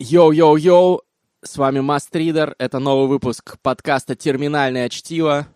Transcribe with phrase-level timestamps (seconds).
[0.00, 1.00] Йоу-йоу-йоу,
[1.42, 5.48] с вами Мастридер, это новый выпуск подкаста «Терминальное чтиво».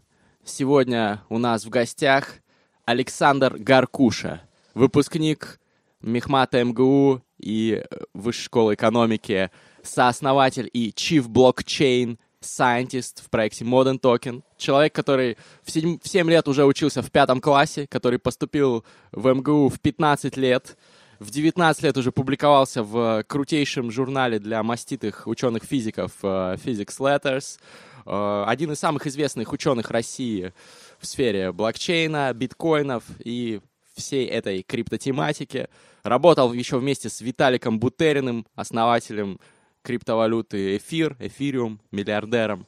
[0.45, 2.39] Сегодня у нас в гостях
[2.85, 4.43] Александр Гаркуша,
[4.75, 5.61] выпускник
[6.01, 7.85] Мехмата МГУ и
[8.15, 9.53] Высшей школы экономики,
[9.85, 14.43] сооснователь и Chief Blockchain Scientist в проекте Modern Token.
[14.59, 19.33] Человек, который в 7, в 7 лет уже учился в пятом классе, который поступил в
[19.33, 20.77] МГУ в 15 лет,
[21.23, 27.61] в 19 лет уже публиковался в крутейшем журнале для маститых ученых-физиков э, Physics Letters.
[28.05, 30.53] Э, один из самых известных ученых России
[30.99, 33.61] в сфере блокчейна, биткоинов и
[33.95, 35.69] всей этой криптотематики.
[36.03, 39.39] Работал еще вместе с Виталиком Бутериным, основателем
[39.83, 42.67] криптовалюты Эфир, Эфириум, миллиардером.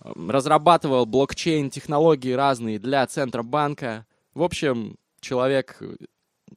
[0.00, 4.06] Разрабатывал блокчейн-технологии разные для Центробанка.
[4.34, 5.80] В общем, человек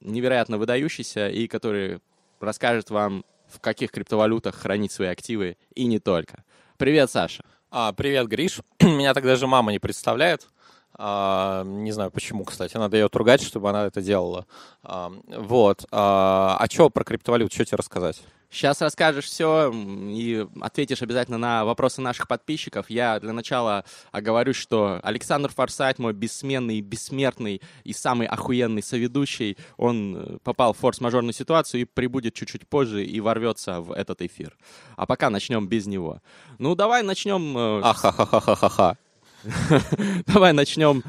[0.00, 2.00] невероятно выдающийся и который
[2.40, 6.44] расскажет вам, в каких криптовалютах хранить свои активы и не только.
[6.76, 7.44] Привет, Саша.
[7.70, 8.60] А, привет, Гриш.
[8.80, 10.48] Меня так даже мама не представляет.
[10.94, 12.76] А, не знаю почему, кстати.
[12.76, 14.46] Надо ее отругать, чтобы она это делала.
[14.82, 15.84] А, вот.
[15.90, 17.54] А, а что про криптовалюту?
[17.54, 18.22] Что тебе рассказать?
[18.50, 22.90] Сейчас расскажешь все и ответишь обязательно на вопросы наших подписчиков.
[22.90, 30.16] Я для начала оговорюсь, что Александр Форсайт, мой бессменный, бессмертный и самый охуенный соведущий, он
[30.16, 34.56] э, попал в форс-мажорную ситуацию и прибудет чуть-чуть позже и ворвется в этот эфир.
[34.96, 36.20] А пока начнем без него.
[36.58, 37.56] Ну, давай начнем...
[37.56, 38.98] Э, Ахахахахаха.
[40.26, 41.02] Давай начнем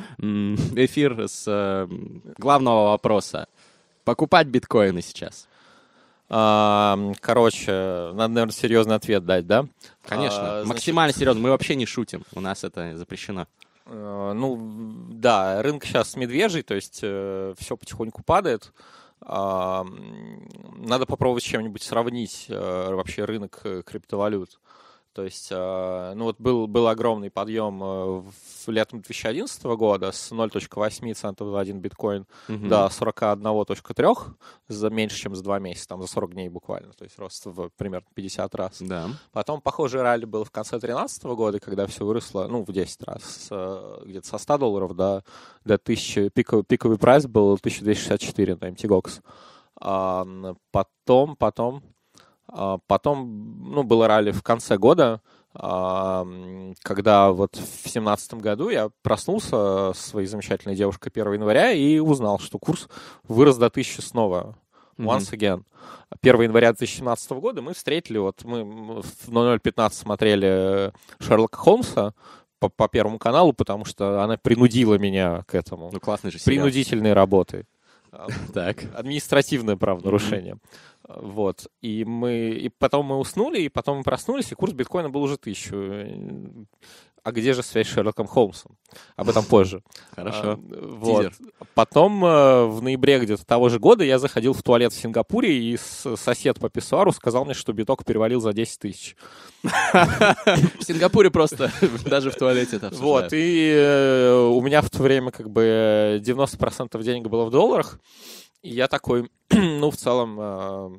[0.75, 1.87] эфир с э,
[2.37, 3.47] главного вопроса.
[4.05, 5.49] Покупать биткоины сейчас?
[6.31, 7.71] Короче,
[8.13, 9.65] надо, наверное, серьезный ответ дать, да?
[10.03, 11.41] Конечно, а, максимально серьезно.
[11.41, 13.47] Мы вообще не шутим, у нас это запрещено.
[13.85, 14.57] Э, ну,
[15.09, 18.71] да, рынок сейчас медвежий, то есть э, все потихоньку падает.
[19.23, 24.59] Надо попробовать с чем-нибудь сравнить э, вообще рынок криптовалют.
[25.13, 28.23] То есть, э, ну вот был, был огромный подъем э,
[28.65, 32.67] в летом 2011 года с 0.8 центов за один биткоин mm-hmm.
[32.69, 34.15] до 41.3
[34.69, 36.93] за меньше, чем за два месяца, там за 40 дней буквально.
[36.93, 38.77] То есть рост в примерно 50 раз.
[38.81, 39.09] Да.
[39.33, 43.47] Потом похожий ралли был в конце 2013 года, когда все выросло, ну, в 10 раз,
[43.51, 45.25] э, где-то со 100 долларов до,
[45.65, 49.21] до 1000, пиковый, пиковый прайс был 1264 на MTGOX.
[49.81, 50.25] А
[50.71, 51.83] потом, потом
[52.87, 55.21] потом, ну, было ралли в конце года,
[55.53, 56.25] а,
[56.81, 62.39] когда вот в семнадцатом году я проснулся с своей замечательной девушкой 1 января и узнал,
[62.39, 62.87] что курс
[63.27, 64.55] вырос до 1000 снова.
[64.97, 65.63] Once again.
[66.21, 72.13] 1 января 2017 года мы встретили, вот мы в 0015 смотрели Шерлока Холмса
[72.59, 75.89] по, по Первому каналу, потому что она принудила меня к этому.
[75.91, 76.63] Ну, классный же сериал.
[76.63, 77.65] Принудительной работы.
[78.53, 78.83] Так.
[78.93, 80.57] Административное правонарушение.
[81.17, 81.67] Вот.
[81.81, 82.49] И мы...
[82.51, 85.75] И потом мы уснули, и потом мы проснулись, и курс биткоина был уже тысячу.
[87.23, 88.77] А где же связь с Шерлоком Холмсом?
[89.15, 89.83] Об этом позже.
[90.15, 90.53] Хорошо.
[90.53, 91.33] А, вот.
[91.75, 95.77] Потом э, в ноябре где-то того же года я заходил в туалет в Сингапуре, и
[95.77, 99.15] сосед по писсуару сказал мне, что биток перевалил за 10 тысяч.
[99.61, 101.71] В Сингапуре просто
[102.05, 107.03] даже в туалете это Вот, и э, у меня в то время как бы 90%
[107.03, 107.99] денег было в долларах,
[108.63, 109.29] и я такой,
[109.79, 110.89] ну, в целом, э,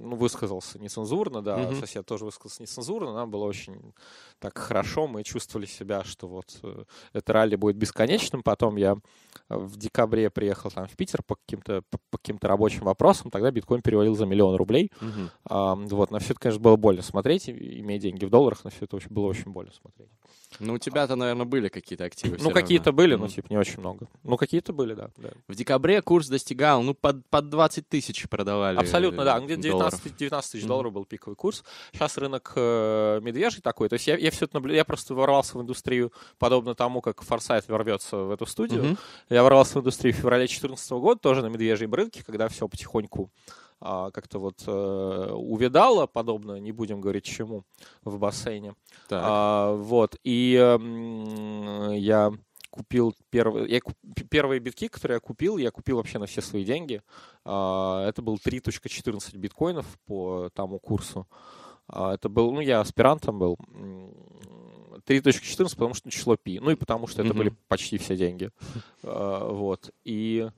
[0.00, 1.80] ну, высказался нецензурно, да, mm-hmm.
[1.80, 3.94] сосед тоже высказался нецензурно, нам было очень
[4.38, 8.96] так хорошо, мы чувствовали себя, что вот э, это ралли будет бесконечным, потом я
[9.48, 13.82] в декабре приехал там в Питер по каким-то по, по каким-то рабочим вопросам, тогда биткоин
[13.82, 15.30] перевалил за миллион рублей, mm-hmm.
[15.48, 18.84] а, вот, на все это, конечно, было больно смотреть, иметь деньги в долларах, на все
[18.84, 20.10] это было очень больно смотреть.
[20.60, 22.38] Ну, у тебя-то, наверное, были какие-то активы.
[22.40, 24.08] Ну, какие-то были, но, типа, не очень много.
[24.22, 25.30] Ну, какие-то были, да, да.
[25.48, 28.76] В декабре курс достигал, ну, под, под 20 тысяч продавали.
[28.76, 29.38] Абсолютно, да.
[29.40, 31.64] Где-то 19, 19 тысяч долларов был пиковый курс.
[31.92, 33.88] Сейчас рынок э, медвежий такой.
[33.88, 34.78] То есть я, я все это наблюдаю.
[34.78, 38.82] Я просто ворвался в индустрию, подобно тому, как Форсайт ворвется в эту студию.
[38.82, 38.98] Mm-hmm.
[39.30, 43.30] Я ворвался в индустрию в феврале 2014 года, тоже на медвежьем рынке, когда все потихоньку
[43.80, 47.64] а, как-то вот э, увидало, подобно, не будем говорить чему,
[48.04, 48.74] в бассейне.
[49.10, 52.32] А, вот, и э, я
[52.76, 53.80] купил первые, я,
[54.30, 57.02] первые битки, которые я купил, я купил вообще на все свои деньги.
[57.44, 61.26] А, это был 3.14 биткоинов по тому курсу.
[61.88, 63.56] А, это был, ну, я аспирантом был.
[65.06, 66.60] 3.14, потому что число пи.
[66.60, 67.36] Ну и потому что это mm-hmm.
[67.36, 68.50] были почти все деньги.
[69.02, 69.90] А, вот.
[70.04, 70.48] И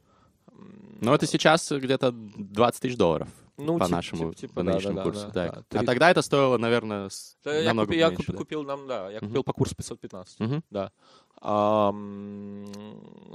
[1.01, 3.29] но это сейчас где-то 20 тысяч долларов.
[3.57, 5.31] Ну, по тип, нашему тип, типа, по нынешнему да, курсу.
[5.35, 5.81] Да, да, да.
[5.81, 7.11] А тогда это стоило, наверное,
[7.43, 8.33] да, намного я купил, меньше.
[8.33, 9.45] Я купил, нам, да, я купил uh-huh.
[9.45, 10.41] по курсу 515.
[10.41, 10.63] Uh-huh.
[10.71, 10.93] Да.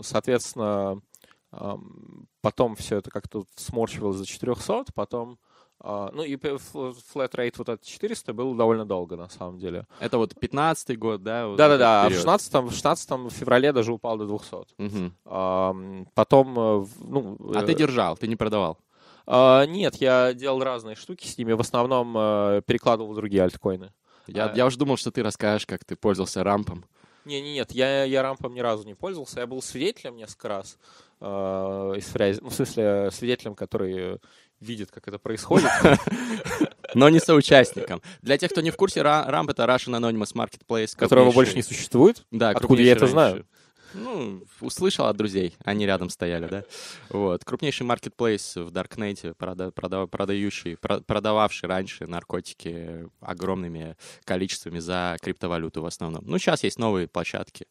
[0.02, 1.02] Соответственно,
[2.42, 5.38] потом все это как-то сморщивалось за 400, потом
[5.86, 9.86] А, ну и flat rate вот этот 400 был довольно долго, на самом деле.
[10.00, 11.48] Это вот 15-й год, да?
[11.48, 12.22] вот Да-да-да, а в период?
[12.22, 14.56] 16 в 16 феврале даже упал до 200.
[14.78, 15.14] Мгм.
[15.26, 17.38] Ам, Потом, э, ну...
[17.54, 18.78] А э, ты держал, ты не продавал?
[19.28, 23.92] а, Нет, я делал разные штуки с ними, в основном э, перекладывал в другие альткоины.
[24.28, 26.86] Я, А- я уже думал, что ты расскажешь, как ты пользовался рампом.
[27.26, 29.40] Не, не, нет, я, я рампом ни разу не пользовался.
[29.40, 30.78] Я был свидетелем несколько раз.
[31.22, 31.26] э,
[31.98, 34.20] из фрязи- ну, в смысле, свидетелем, который
[34.60, 35.70] видит, как это происходит.
[36.96, 38.02] Но не соучастником.
[38.22, 40.96] Для тех, кто не в курсе, Ра- Рамп— это Russian Anonymous Marketplace.
[40.96, 42.26] которого больше не существует.
[42.32, 43.46] Да, Откуда я это знаю?
[43.94, 46.64] Ну, услышал от друзей, они рядом стояли, да.
[47.10, 47.44] Вот.
[47.46, 53.96] Крупнейший маркетплейс в Даркнете, прода- прода- продающий, про- продававший раньше наркотики огромными
[54.26, 56.24] количествами за криптовалюту в основном.
[56.26, 57.68] Ну, сейчас есть новые площадки.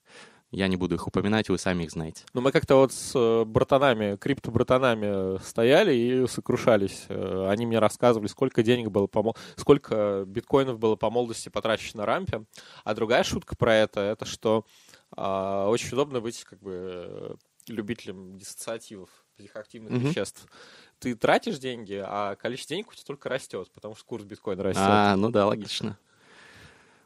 [0.55, 2.25] Я не буду их упоминать, вы сами их знаете.
[2.35, 7.07] Но мы как-то вот с э, братанами, крипто-братанами стояли и сокрушались.
[7.09, 12.07] Э, Они мне рассказывали, сколько денег было по сколько биткоинов было по молодости потрачено на
[12.07, 12.45] рампе.
[12.85, 14.67] А другая шутка про это, это что
[15.17, 17.35] а, очень удобно быть как бы э,
[17.69, 20.09] любителем диссоциативов, психоактивных Мгм.
[20.09, 20.47] веществ.
[20.99, 24.85] Ты тратишь деньги, а количество денег у тебя только растет, потому что курс биткоина растет.
[24.85, 25.99] А, ну да, логично.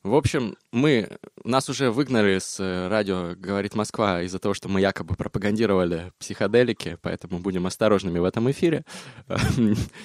[0.07, 1.09] В общем, мы,
[1.43, 6.97] нас уже выгнали с э, радио «Говорит Москва» из-за того, что мы якобы пропагандировали психоделики,
[7.03, 8.85] поэтому будем осторожными в этом эфире.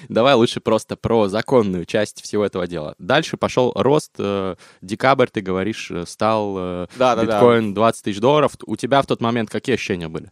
[0.10, 2.96] Давай лучше просто про законную часть всего этого дела.
[2.98, 4.14] Дальше пошел рост.
[4.18, 6.88] э, Декабрь, ты говоришь, э, стал
[7.22, 8.54] биткоин 20 тысяч долларов.
[8.66, 10.32] У тебя в тот момент какие ощущения были?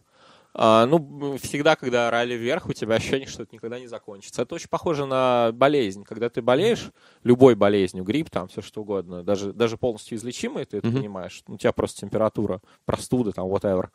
[0.62, 4.42] А, ну, всегда, когда ралли вверх, у тебя ощущение, что это никогда не закончится.
[4.42, 6.04] Это очень похоже на болезнь.
[6.04, 6.90] Когда ты болеешь
[7.24, 10.98] любой болезнью, грипп, там, все что угодно, даже, даже полностью излечимый, ты это Мгм.
[10.98, 11.42] понимаешь.
[11.48, 13.88] У тебя просто температура, простуда, там, whatever.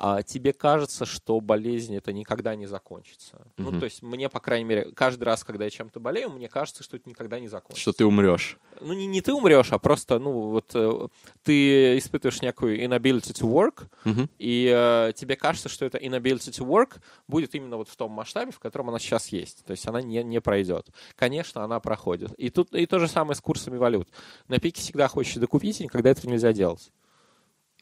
[0.00, 3.48] А тебе кажется, что болезнь это никогда не закончится.
[3.56, 3.80] Ну, Мгм.
[3.80, 6.96] то есть мне, по крайней мере, каждый раз, когда я чем-то болею, мне кажется, что
[6.96, 7.82] это никогда не закончится.
[7.82, 8.58] Что ты умрешь?
[8.80, 11.08] Ну, не, не ты умрешь, а просто, ну, вот э,
[11.42, 14.30] ты испытываешь некую inability to work, Мгм.
[14.38, 18.52] и э, тебе кажется, что эта inability to work будет именно вот в том масштабе,
[18.52, 19.64] в котором она сейчас есть.
[19.64, 20.86] То есть она не, не пройдет.
[21.16, 22.32] Конечно, она проходит.
[22.34, 24.08] И тут и то же самое с курсами валют.
[24.46, 26.92] На пике всегда хочешь докупить, и никогда этого нельзя делать.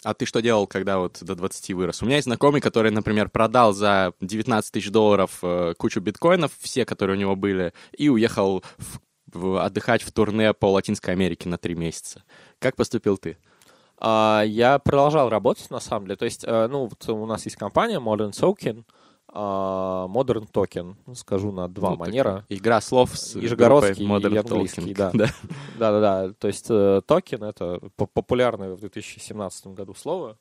[0.02, 2.02] А ты что делал, когда вот до 20 вырос?
[2.02, 6.84] У меня есть знакомый, который, например, продал за 19 тысяч долларов э, кучу биткоинов, все,
[6.84, 9.00] которые у него были, и уехал в-
[9.32, 12.22] в- отдыхать в турне по Латинской Америке на три месяца.
[12.60, 13.36] Как поступил ты?
[13.98, 16.16] А, я продолжал работать, на самом деле.
[16.16, 18.84] То есть, э, ну, вот у нас есть компания Modern Token,
[19.36, 22.44] Modern Token, скажу на два Ну, манера.
[22.48, 24.94] Игра слов с Нижегородский Modern и английский, Talking.
[24.94, 25.10] да.
[25.12, 25.26] да.
[25.78, 30.36] Да-да-да, то есть э, токен— это по- популярное в 2017 году слово.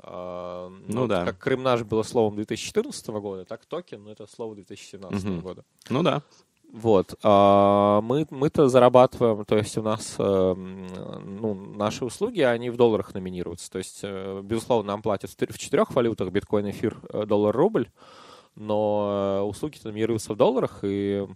[0.00, 1.24] А, Ну вот да.
[1.26, 5.40] Как Крым наш было словом 2014 года, так токен— это слово 2017 Мгм.
[5.40, 5.64] года.
[5.90, 6.22] Ну да.
[6.72, 7.14] Вот.
[7.22, 13.14] А мы, мы-то зарабатываем, то есть у нас э, ну, наши услуги, они в долларах
[13.14, 13.70] номинируются.
[13.70, 17.88] То есть, э, безусловно, нам платят в тыр- в четырех валютах, биткоин, эфир, доллар, рубль,
[18.58, 21.26] но э, услуги номинируются в долларах, и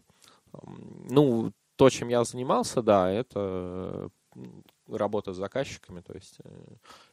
[1.08, 4.38] ну, то, чем я занимался, да, это э,
[4.88, 6.50] работа с заказчиками, то есть э,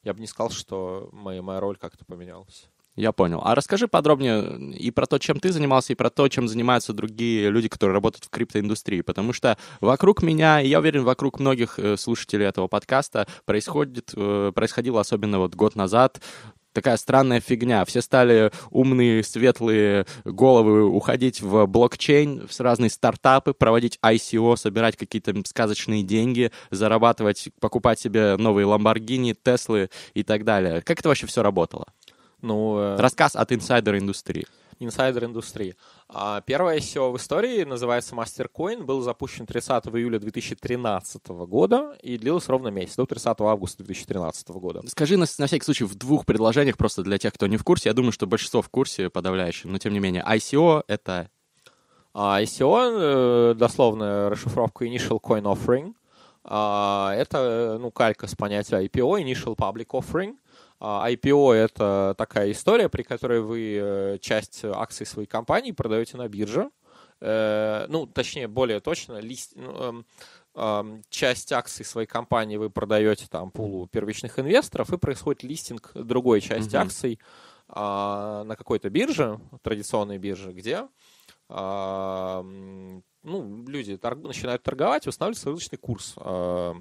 [0.03, 2.69] я бы не сказал, что моя, моя роль как-то поменялась.
[2.95, 3.39] Я понял.
[3.45, 7.49] А расскажи подробнее и про то, чем ты занимался, и про то, чем занимаются другие
[7.49, 9.01] люди, которые работают в криптоиндустрии.
[9.01, 14.51] Потому что вокруг меня, и я уверен, вокруг многих э, слушателей этого подкаста происходит, э,
[14.53, 16.19] происходило особенно вот год назад
[16.73, 17.85] такая странная фигня.
[17.85, 25.33] Все стали умные, светлые головы уходить в блокчейн, в разные стартапы, проводить ICO, собирать какие-то
[25.45, 30.81] сказочные деньги, зарабатывать, покупать себе новые Ламборгини, Теслы и так далее.
[30.81, 31.87] Как это вообще все работало?
[32.41, 34.45] Ну, э, Рассказ от инсайдера индустрии.
[34.79, 35.75] Инсайдер индустрии.
[36.07, 42.51] А Первое ICO в истории называется MasterCoin, был запущен 30 июля 2013 года и длился
[42.51, 44.81] ровно месяц, до 30 августа 2013 года.
[44.87, 47.89] Скажи на, на всякий случай в двух предложениях, просто для тех, кто не в курсе.
[47.89, 50.23] Я думаю, что большинство в курсе подавляющее, но тем не менее.
[50.27, 51.29] ICO— это...
[52.13, 55.93] А ICO, э, дословно расшифровка Initial Coin Offering,
[56.43, 60.35] а, это э, ну, калька с понятия IPO, Initial Public Offering.
[60.79, 66.27] А, IPO— это такая история, при которой вы э, часть акций своей компании продаете на
[66.27, 66.69] бирже.
[67.21, 70.05] Э, Ну, точнее, более точно, лист, ну, эм,
[70.55, 76.39] эм, часть акций своей компании вы продаете там пулу первичных инвесторов, и происходит листинг другой
[76.41, 76.85] части Мгм.
[76.85, 77.19] акций
[77.67, 80.87] а, на какой-то бирже, традиционной бирже, где
[81.49, 82.43] а,
[83.23, 86.75] ну, люди торг- начинают торговать, устанавливается рыночный курс, а,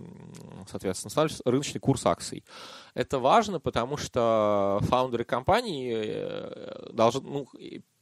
[0.70, 2.44] соответственно, устанавливается рыночный курс акций.
[2.94, 7.48] Это важно, потому что фаундеры компании э, должны, ну,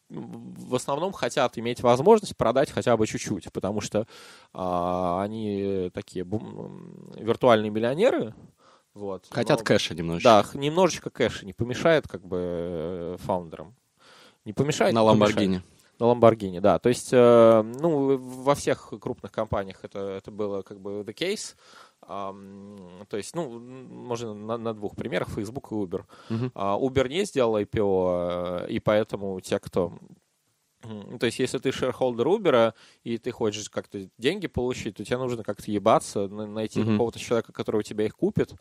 [0.09, 4.07] в основном хотят иметь возможность продать хотя бы чуть-чуть, потому что
[4.53, 8.35] а, они такие бум, виртуальные миллионеры,
[8.97, 9.27] вот.
[9.31, 10.29] Хотят Но, кэша немножечко.
[10.53, 13.75] Да, немножечко кэша, не помешает как бы э, фаундерам.
[14.47, 14.95] Не помешает?
[14.95, 15.63] На Ламборгини.
[15.99, 16.79] На Ламборгини, да.
[16.79, 21.55] То есть, э, ну, во всех крупных компаниях это, это было как бы the case.
[22.07, 26.05] Um, то есть, ну, можно на, на двух примерах, Facebook и Uber.
[26.29, 26.53] Мгм.
[26.55, 29.93] А, Uber не сделал IPO, э, и поэтому те, кто...
[31.19, 35.43] То есть, если ты шерхолдер Uber, и ты хочешь как-то деньги получить, то тебе нужно
[35.43, 36.93] как-то ебаться, на- найти Мгм.
[36.93, 38.55] какого-то человека, который у тебя их купит,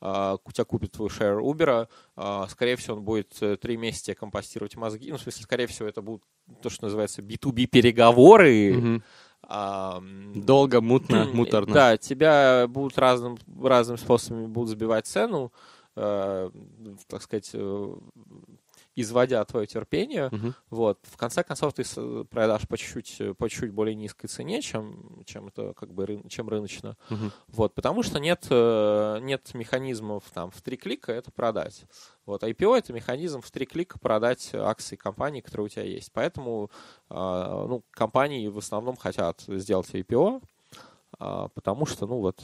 [0.00, 4.76] у тебя купит твой шер Uber, а, скорее всего, он будет э, три месяца компостировать
[4.76, 6.22] мозги, ну, в смысле, скорее всего, это будут
[6.62, 9.02] то, что называется B2B переговоры, Мгм.
[9.42, 11.74] а, м, Долго, мутно, муторно.
[11.74, 15.52] да, тебя будут разным, разным способами будут сбивать цену,
[15.96, 16.50] э,
[17.08, 17.94] так сказать, э,
[19.00, 20.28] изводя твое терпение.
[20.32, 20.54] Мгм.
[20.70, 20.98] Вот.
[21.02, 25.48] В конце концов, ты с- продашь по чуть-чуть, по чуть более низкой цене, чем, чем
[25.48, 26.96] это как бы рын- чем рыночно.
[27.10, 27.32] Мгм.
[27.48, 31.84] Вот, потому что нет, э, нет механизмов там в три клика это продать.
[32.26, 36.10] Вот, IPO это механизм в три клика продать акции компании, которые у тебя есть.
[36.12, 36.70] Поэтому
[37.08, 40.40] а, ну, компании в основном хотят сделать IPO,
[41.18, 42.40] а, потому что, ну, вот,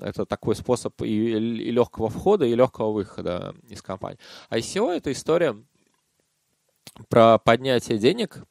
[0.00, 4.18] это такой способ и, и легкого входа, и легкого выхода из компании.
[4.50, 5.56] ICO— это история
[7.08, 8.42] про поднятие денег.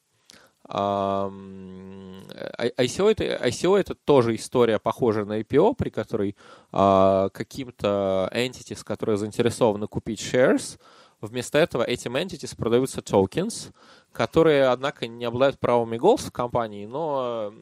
[0.70, 2.22] А, м,
[2.58, 6.36] I- ICO это, ICO это тоже история, похожая на IPO, при которой
[6.72, 10.78] а, каким-то entities, которые заинтересованы купить shares,
[11.20, 13.72] вместо этого этим entities продаются tokens,
[14.12, 17.52] которые, однако, не обладают правами голоса в компании, но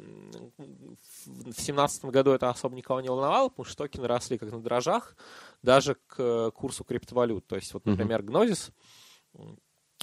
[1.27, 5.17] в 2017 году это особо никого не волновало, потому что токены росли как на дрожжах,
[5.63, 7.47] даже к курсу криптовалют.
[7.47, 8.73] То есть, вот, например, Gnosis,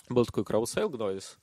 [0.09, 1.37] был такой crowdsale Gnosis,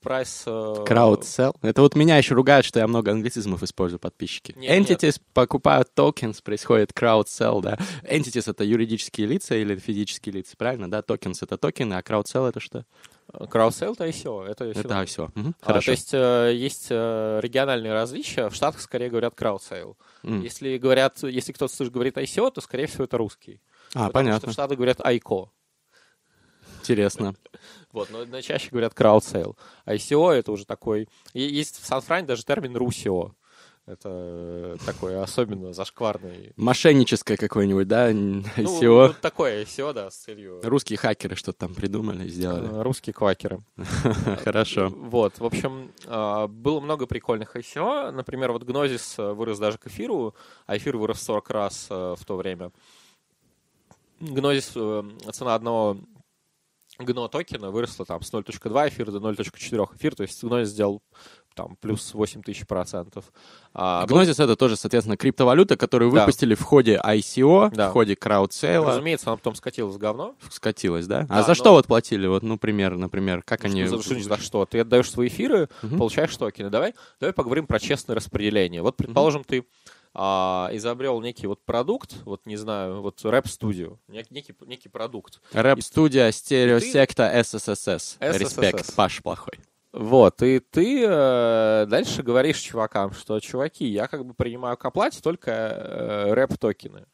[0.00, 0.44] price...
[0.46, 1.54] э, crowdsale.
[1.62, 4.54] Это вот меня еще ругают, что я много англицизмов использую, подписчики.
[4.56, 5.02] Нет, нет.
[5.02, 7.78] Entities покупают tokens, происходит crowdsale, да.
[8.02, 11.00] Entities— это юридические лица или физические лица, правильно, да?
[11.00, 12.84] Tokens— это токены, а краудсел— это что?
[13.50, 14.80] Crowdsale это ICO, это ICO.
[14.80, 15.30] Это все.
[15.34, 15.84] А, Хорошо.
[15.86, 18.48] то есть э, есть э, региональные различия.
[18.48, 19.98] В Штатах скорее говорят crowdsale.
[20.22, 20.40] М.
[20.40, 23.60] Если говорят, если кто-то слышит, говорит ICO, то скорее всего это русский.
[23.94, 24.38] А, Потому понятно.
[24.40, 25.50] что в Штатах говорят ICO.
[26.80, 27.34] Интересно.
[27.92, 29.56] Вот, но, но чаще говорят краудсейл.
[29.86, 31.08] ICO это уже такой...
[31.32, 33.32] и Есть в Сан-Фране даже термин русио.
[33.86, 36.52] Это такой особенно зашкварный...
[36.56, 39.08] Мошенническое какое-нибудь, да, Ну, ICO.
[39.08, 40.60] ну, такое ICO, да, с целью...
[40.62, 42.68] Русские хакеры что-то там придумали, сделали.
[42.68, 43.60] э, Русские квакеры.
[44.44, 44.90] Хорошо.
[44.90, 48.10] Вот, в общем, а, было много прикольных ICO.
[48.10, 50.34] Например, вот Gnosis э, вырос даже к эфиру,
[50.66, 52.72] а эфир вырос в 40 раз э, в то время.
[54.20, 54.72] Gnosis,
[55.26, 55.96] э, цена одного
[57.00, 61.02] GNO токена выросла там с 0.2 эфира до 0.4 эфир, то есть Gnosis сделал
[61.54, 63.24] там плюс 8 тысяч процентов.
[63.74, 66.20] А, был- Gnosis— это тоже, соответственно, криптовалюта, которую Да.
[66.20, 67.90] выпустили в ходе ICO, Да.
[67.90, 68.86] в ходе краудсейла.
[68.86, 70.34] разумеется, она потом скатилась в говно.
[70.50, 71.22] Скатилась, да?
[71.22, 72.26] Да, а за но- что вот платили?
[72.26, 73.84] Вот, ну, пример, например, как они...
[73.86, 74.66] За, что, за что?
[74.66, 75.98] Ты отдаешь свои эфиры, Мгм.
[75.98, 76.70] получаешь токены.
[76.70, 78.82] Давай, давай поговорим про честное распределение.
[78.82, 79.64] Вот, предположим, ты
[80.14, 85.40] а, изобрел некий вот продукт, вот не знаю, вот рэп-студию, нек- некий, некий продукт.
[85.52, 88.16] Рэп-студия, стереосекта, СССС.
[88.20, 88.38] SSSS.
[88.38, 89.54] Респект, Паш плохой.
[89.92, 95.20] Вот, и ты э, дальше говоришь чувакам, что, чуваки, я как бы принимаю к оплате
[95.22, 97.06] только э, рэп-токены.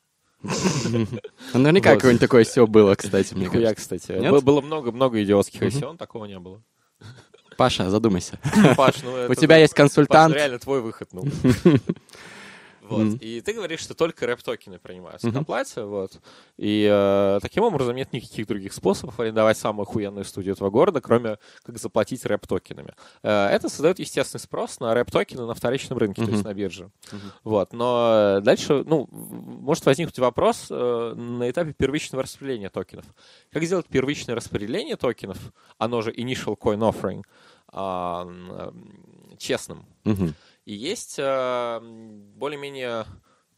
[0.43, 1.07] Ну,
[1.55, 1.97] Наверняка Вот.
[1.97, 3.97] какое-нибудь такое все было, кстати, мне Нихуя, кажется.
[3.97, 4.19] кстати.
[4.19, 4.31] Нет?
[4.33, 6.63] Бы- Было много-много идиотских ICO, такого не было.
[7.57, 8.39] Паша, задумайся.
[8.77, 10.35] Паш, ну У тебя есть консультант.
[10.35, 11.23] реально твой выход, ну.
[12.85, 13.05] Вот.
[13.05, 13.17] Мгм.
[13.23, 15.41] И ты говоришь, что только рэп-токены принимаются к Мгм.
[15.41, 16.21] оплате, вот.
[16.59, 21.39] И э, таким образом нет никаких других способов арендовать самую охуенную студию этого города, кроме
[21.63, 22.93] как заплатить рэп-токенами.
[23.23, 26.33] Э, это создает естественный спрос на рэп-токены на вторичном рынке, то Мгм.
[26.33, 26.91] есть на бирже.
[27.11, 27.33] Мгм.
[27.43, 27.73] Вот.
[27.73, 33.07] Но дальше, ну, может возникнуть вопрос э, на этапе первичного распределения токенов.
[33.51, 35.39] Как сделать первичное распределение токенов,
[35.79, 37.23] оно же initial coin offering,
[37.69, 39.87] а, м, честным?
[40.05, 40.35] Мгм.
[40.65, 43.05] И есть э, более-менее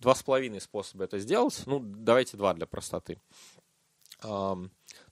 [0.01, 1.63] два с половиной способа это сделать.
[1.67, 3.21] Ну, давайте два для простоты.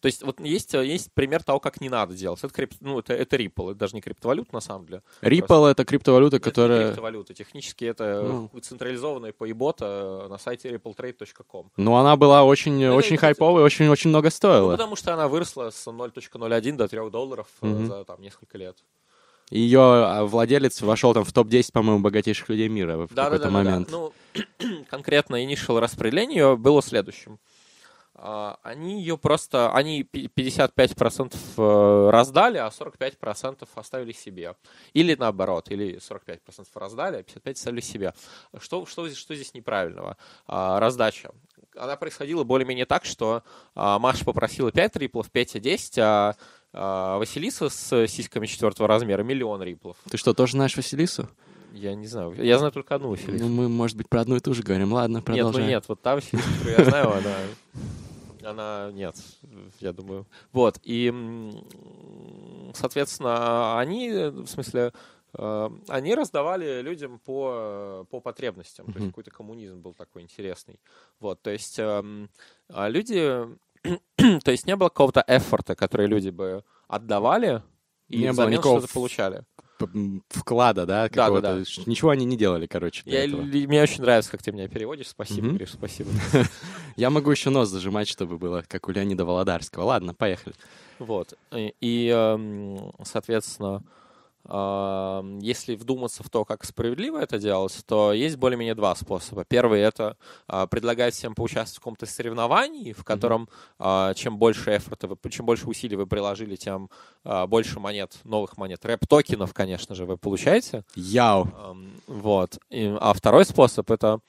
[0.01, 2.43] То есть вот есть, э, есть пример того, как не надо делать.
[2.43, 5.03] Это, крип- ну, это, это Ripple, это даже не криптовалюта на самом деле.
[5.21, 6.87] Ripple— это криптовалюта, Это которая...
[6.87, 7.35] криптовалюта.
[7.35, 8.61] Технически это Ну.
[8.61, 11.71] централизованная поебота на сайте rippletrade.com.
[11.77, 14.71] Ну, она была очень, Ну, очень это- очень, очень много Ну, стоила.
[14.73, 17.87] потому что она выросла с 0.01 до 3 долларов Мгм.
[17.87, 18.83] за там, несколько лет.
[19.55, 23.45] Ее а, владелец вошел там в топ-10, по-моему, богатейших людей мира в Да, да, какой-то
[23.45, 23.89] да, момент.
[23.89, 24.13] Да, да.
[24.67, 27.39] Ну, конкретно initial распределение её было следующим.
[28.17, 34.57] а, они ее просто, они 55% э, раздали, а 45% оставили себе.
[34.93, 38.13] Или наоборот, или 45% раздали, а 55% оставили себе.
[38.59, 40.17] Что, что, что здесь неправильного?
[40.49, 41.31] А, раздача.
[41.77, 43.43] Она происходила более-менее так, что
[43.75, 46.35] а, Маша попросила 5 риплов, Петя 10, а
[46.73, 49.97] Василиса с сиськами четвертого размера миллион риплов.
[50.11, 51.29] Ты что, тоже знаешь Василису?
[51.73, 52.35] Я не знаю.
[52.37, 53.45] Я знаю только одну Василису.
[53.45, 54.93] Ну, мы, может быть, про одну и ту же говорим.
[54.93, 55.55] Ладно, продолжаем.
[55.55, 58.51] Нет, ну нет, вот та Василиса, которую я знаю, она...
[58.51, 59.17] Она нет,
[59.81, 60.27] я думаю.
[60.53, 61.13] Вот, и,
[62.75, 64.93] соответственно, они, в смысле,
[65.37, 68.87] они раздавали людям по, по потребностям.
[68.87, 68.93] Mm-hmm.
[68.93, 70.81] То есть какой-то коммунизм был такой интересный.
[71.21, 72.31] Вот, то есть эм,
[72.69, 73.47] а люди...
[74.17, 77.63] то есть не было какого-то эфорта, который люди бы отдавали,
[78.09, 79.45] и не взамен что-то получали
[80.29, 81.43] вклада, да, какого-то.
[81.43, 81.83] Да, да, да.
[81.87, 83.03] Ничего они не делали, короче.
[83.05, 85.09] Я, мне очень нравится, как ты меня переводишь.
[85.09, 85.57] Спасибо, mm-hmm.
[85.57, 86.11] Гриш, спасибо.
[86.97, 89.85] Я могу еще нос зажимать, чтобы было как у Леонида Володарского.
[89.85, 90.55] Ладно, поехали.
[90.99, 91.35] Вот.
[91.53, 93.83] И, эм, соответственно,
[94.47, 99.45] если вдуматься в то, как справедливо это делалось, то есть более-менее два способа.
[99.45, 103.49] Первый— это а, предлагать всем поучаствовать в каком-то соревновании, в котором
[103.79, 104.15] mm-hmm.
[104.15, 106.91] чем больше эфорта, вы, чем больше усилий вы приложили, тем
[107.25, 110.85] а, больше монет, новых монет, рэп-токенов, конечно же, вы получаете.
[110.95, 111.49] Яу!
[112.07, 112.59] Вот.
[112.71, 114.21] А второй способ— это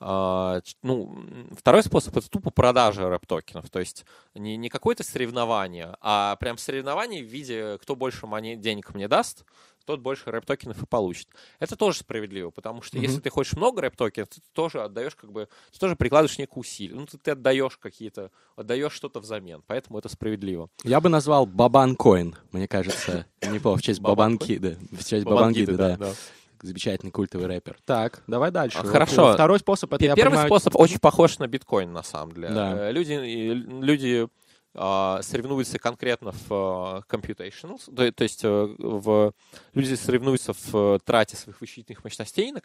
[0.00, 3.68] ну, второй способ это тупо продажа рэп-токенов.
[3.68, 8.94] То есть не, не какое-то соревнование, а прям соревнование в виде, кто больше монет, денег
[8.94, 9.44] мне даст,
[9.84, 11.28] тот больше рэп-токенов и получит.
[11.58, 13.02] Это тоже справедливо, потому что mm-hmm.
[13.02, 16.96] если ты хочешь много рэп-токенов, ты тоже отдаешь как бы, ты тоже прикладываешь некую усилие.
[16.96, 20.70] Ну, ты, ты отдаешь какие-то, отдаешь что-то взамен, поэтому это справедливо.
[20.82, 26.14] Я бы назвал Бабанкоин, мне кажется, неплохо, в честь Бабанки, да, в честь Бабангиды, да.
[26.62, 27.78] Замечательный культовый рэпер.
[27.84, 28.78] Так, давай дальше.
[28.78, 29.32] А, хорошо.
[29.32, 30.46] Второй способ это Первый понимаю...
[30.48, 32.48] способ очень похож на биткоин на самом деле.
[32.50, 32.88] Да.
[32.88, 34.28] Э, люди, люди
[34.72, 39.32] Uh, соревнуются конкретно в uh, computationals, то, то есть uh, в,
[39.74, 42.60] люди соревнуются в трате своих вычислительных мощностей, на,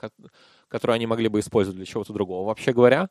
[0.67, 3.09] которые они могли бы использовать для чего-то другого, вообще говоря.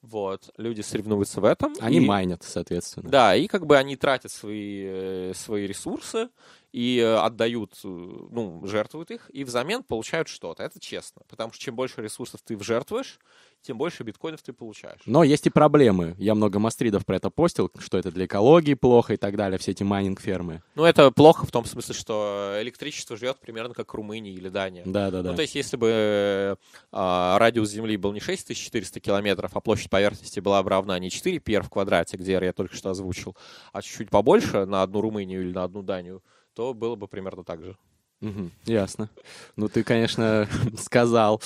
[0.00, 1.74] Вот, люди соревнуются в этом.
[1.80, 3.10] Они и, майнят, соответственно.
[3.10, 6.30] Да, и как бы они тратят свои, э, свои ресурсы,
[6.72, 10.62] и э, отдают, э, ну, жертвуют их, и взамен получают что-то.
[10.62, 11.22] Это честно.
[11.28, 13.18] Потому что чем больше ресурсов ты жертвуешь,
[13.62, 15.00] тем больше биткоинов ты получаешь.
[15.04, 16.14] Но есть и проблемы.
[16.18, 19.72] Я много мастридов про это постил, что это для экологии плохо и так далее, все
[19.72, 20.62] эти майнинг-фермы.
[20.76, 24.84] Ну, это плохо в том смысле, что электричество живет примерно как Румыния или Дания.
[24.86, 25.30] Да, да, да.
[25.30, 26.56] Ну, то есть, если бы
[26.92, 31.38] а, радиус Земли был не 6400 километров, а площадь поверхности была бы равна не 4
[31.40, 33.36] пи в квадрате, где я только что озвучил,
[33.72, 36.22] а чуть-чуть побольше на одну Румынию или на одну Данию,
[36.54, 37.76] то было бы примерно так же.
[38.22, 39.08] Угу, ясно.
[39.56, 40.46] Ну, ты, конечно,
[40.78, 41.42] сказал.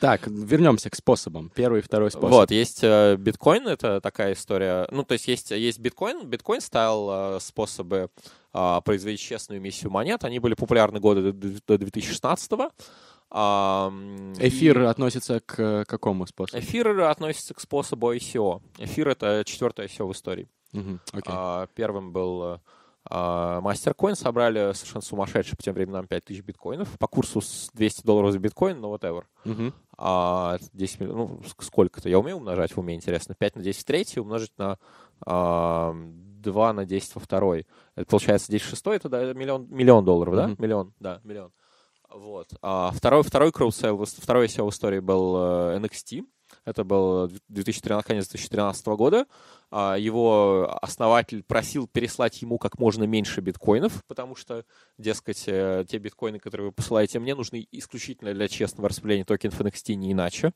[0.00, 1.50] Так, вернемся к способам.
[1.54, 2.30] Первый и второй способ.
[2.30, 4.88] Вот, есть э, биткоин, это такая история.
[4.90, 6.26] Ну, то есть есть, есть биткоин.
[6.26, 8.10] Биткоин стал э, способы
[8.52, 10.24] э, производить честную эмиссию монет.
[10.24, 12.70] Они были популярны годы до, до 2016 -го.
[13.28, 13.92] А,
[14.38, 14.84] Эфир и...
[14.86, 16.62] относится к какому способу?
[16.62, 18.62] Эфир относится к способу ICO.
[18.78, 20.48] Эфир— это четвертое ICO в истории.
[20.72, 21.22] Угу, okay.
[21.26, 22.60] а, первым был
[23.08, 28.38] Мастеркоин собрали совершенно сумасшедшие по тем временам 5000 биткоинов по курсу с 200 долларов за
[28.38, 29.24] биткоин, но whatever.
[29.44, 29.72] Uh-huh.
[29.96, 33.34] А 10, ну, сколько-то я умею умножать в уме, интересно.
[33.34, 34.78] 5 на 10 в третий умножить на
[35.24, 37.66] а, 2 на 10 во второй.
[37.94, 40.54] Это получается 10 в шестой, это да, миллион, миллион долларов, да?
[40.58, 41.52] Миллион, да, миллион.
[42.10, 42.48] Вот.
[42.62, 46.24] А второй, второй кроусейл, второй SEO в истории был NXT.
[46.64, 49.26] Это был 2013, конец 2013 года.
[49.70, 54.64] А, его основатель просил переслать ему как можно меньше биткоинов, потому что,
[54.96, 59.94] дескать, э, те биткоины, которые вы посылаете мне, нужны исключительно для честного распределения токенов NFT,
[59.94, 60.52] не иначе.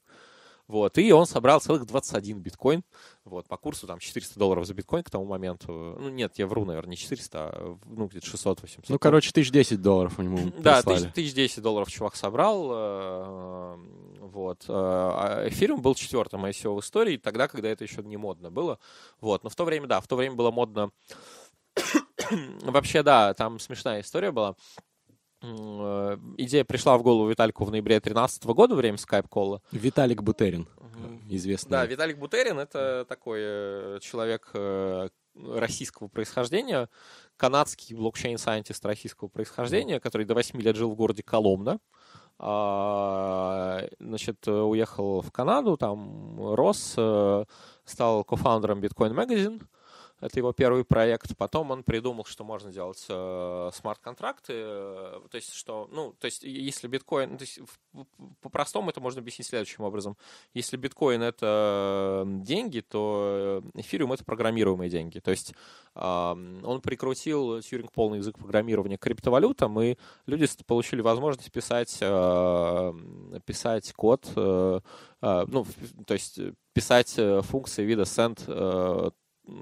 [0.70, 2.84] Вот, и он собрал целых 21 биткоин,
[3.24, 5.96] вот, по курсу там 400 долларов за биткоин к тому моменту.
[5.98, 8.84] Ну, нет, я вру, наверное, не 400, а, ну, где-то 600-800.
[8.88, 13.76] Ну, короче, 1010 долларов у него Да, 1010 долларов чувак собрал, э,
[14.20, 14.64] вот.
[14.68, 18.78] Э, а эфириум был четвертым ICO в истории, тогда, когда это еще не модно было,
[19.20, 19.42] вот.
[19.42, 20.92] Но в то время, да, в то время было модно...
[22.62, 24.54] Вообще, да, там смешная история была
[25.42, 29.62] идея пришла в голову Виталику в ноябре 2013 года, время скайп-колла.
[29.72, 30.68] Виталик Бутерин,
[31.28, 31.70] известный.
[31.70, 36.88] Да, Виталик Бутерин— это такой э, человек э, российского происхождения,
[37.36, 41.78] канадский блокчейн-сайентист российского происхождения, который до 8 лет жил в городе Коломна.
[42.42, 46.92] А, значит, уехал в Канаду, там рос,
[47.84, 49.62] стал кофаундером Bitcoin Magazine—
[50.20, 51.36] Это его первый проект.
[51.36, 54.52] Потом он придумал, что можно делать э, смарт-контракты.
[54.54, 57.60] э, то есть, что, ну, то есть, если биткоин, то есть,
[58.40, 60.16] по-простому это можно объяснить следующим образом.
[60.52, 65.20] Если биткоин это э, деньги, то э, эфириум это программируемые деньги.
[65.20, 65.54] То есть,
[65.94, 72.92] ам, он прикрутил Тьюринг полный язык программирования к криптовалютам, и люди получили возможность писать, э,
[73.46, 74.80] писать код, э,
[75.22, 75.66] э, ну,
[76.06, 79.10] то есть э, писать э, функции вида send, э,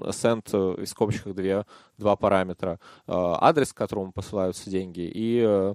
[0.09, 1.65] send из скобочках две,
[1.97, 2.79] два параметра.
[3.07, 5.73] Э, Адрес, к которому посылаются деньги, и э,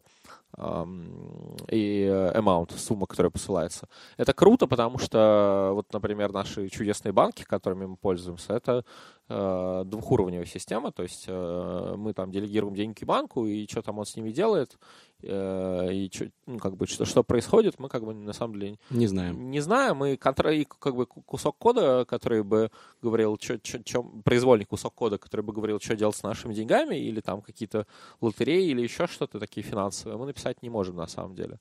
[1.70, 3.88] и amount, сумма, которая посылается.
[4.16, 8.84] Это круто, потому что, вот, например, наши чудесные банки, которыми мы пользуемся, это
[9.28, 14.06] э, двухуровневая система, то есть э, мы там делегируем деньги банку, и что там он
[14.06, 14.78] с ними делает,
[15.26, 19.06] и чё- ну, как бы, что, что происходит, мы как бы на самом деле Не
[19.06, 19.50] знаем.
[19.50, 20.52] не знаю, мы контра...
[20.54, 22.70] и как бы ку- кусок кода, который бы
[23.02, 26.96] говорил, чё, чё, чё- произвольный кусок кода, который бы говорил, что делать с нашими деньгами,
[26.96, 27.86] или там какие-то
[28.20, 31.58] лотереи, или еще что-то такие финансовые, мы написать не можем на самом деле.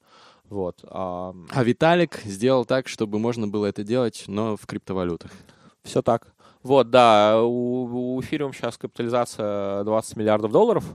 [0.49, 0.83] Вот.
[0.89, 5.31] А, А Виталик сделал так, чтобы можно было это делать, но в криптовалютах.
[5.83, 6.33] все так.
[6.63, 10.85] Вот, да, у, у эфириум сейчас капитализация 20 миллиардов долларов.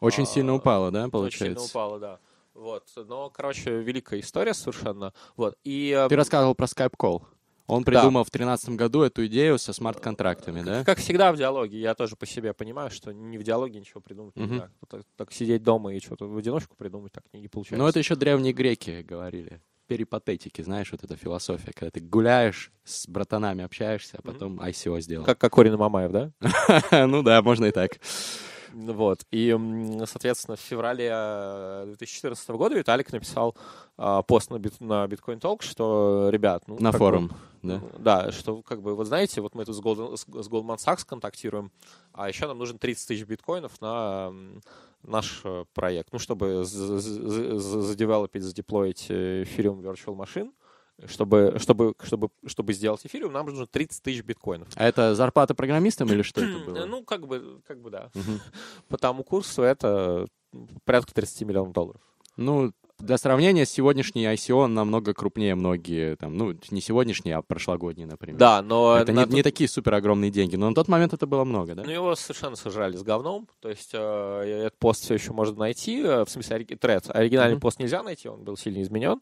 [0.00, 1.44] Очень А, сильно упало, да, Очень получается?
[1.44, 2.18] сильно упала, да.
[2.54, 5.12] Вот, но, короче, великая история совершенно.
[5.36, 5.94] Вот, и...
[5.96, 7.22] э, Ты рассказывал про Skype Call.
[7.66, 10.82] Он придумал в 2013 году эту идею со смарт-контрактами, да?
[10.84, 14.34] Как всегда в диалоге, я тоже по себе понимаю, что не в диалоге ничего придумать
[14.34, 14.50] Мгм.
[14.50, 14.70] нельзя.
[14.88, 17.80] Так, так сидеть дома и что-то в одиночку придумать так не, не получается.
[17.80, 19.60] Ну, это еще древние греки говорили.
[19.86, 25.24] Перипатетики, знаешь, вот эта философия, когда ты гуляешь, с братанами общаешься, а потом ICO сделал.
[25.24, 26.32] Как, как Корин Мамаев, да?
[27.06, 27.92] Ну да, можно и так.
[28.72, 29.26] Вот.
[29.30, 29.56] И,
[30.06, 33.56] соответственно, в феврале э, 2014 года Виталик написал
[33.96, 36.76] а, пост на, бит, на Bitcoin Talk, что, ребят, ну...
[36.80, 37.82] На форум, бы, да?
[37.98, 41.04] Да, что, как бы, вот знаете, вот мы тут с, Golden, с, с Goldman Sachs
[41.06, 41.70] контактируем,
[42.12, 44.32] а еще нам нужен 30 тысяч биткоинов на
[45.02, 50.52] наш э, проект, ну, чтобы задевелопить, задеплоить э, Ethereum Virtual Machine,
[51.06, 54.68] чтобы, чтобы, чтобы, чтобы сделать эфириум, нам нужно 30 тысяч биткоинов.
[54.74, 56.84] А это зарплата программистам или что это было?
[56.86, 58.10] Ну, как бы, как бы да.
[58.14, 58.40] Мгм.
[58.88, 60.26] По тому курсу это
[60.84, 62.00] порядка 30 миллионов долларов.
[62.36, 68.38] Ну, для сравнения, сегодняшний ICO намного крупнее многие, там, ну, не сегодняшний, а прошлогодний, например.
[68.38, 71.26] Да, но Это не, тот- не такие супер огромные деньги, но на тот момент это
[71.26, 71.82] было много, да?
[71.84, 73.48] Ну, его совершенно сожрали с говном.
[73.60, 76.00] То есть э, этот пост все еще можно найти.
[76.02, 77.04] э, В смысле, ори- тред.
[77.08, 77.60] Оригинальный Мгм.
[77.62, 79.20] пост нельзя найти, он был сильно изменен.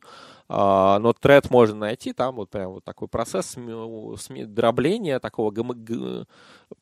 [0.51, 2.13] А, но тред можно найти.
[2.13, 6.27] Там вот прям вот такой процесс сме- сме- дробления, такого гомо-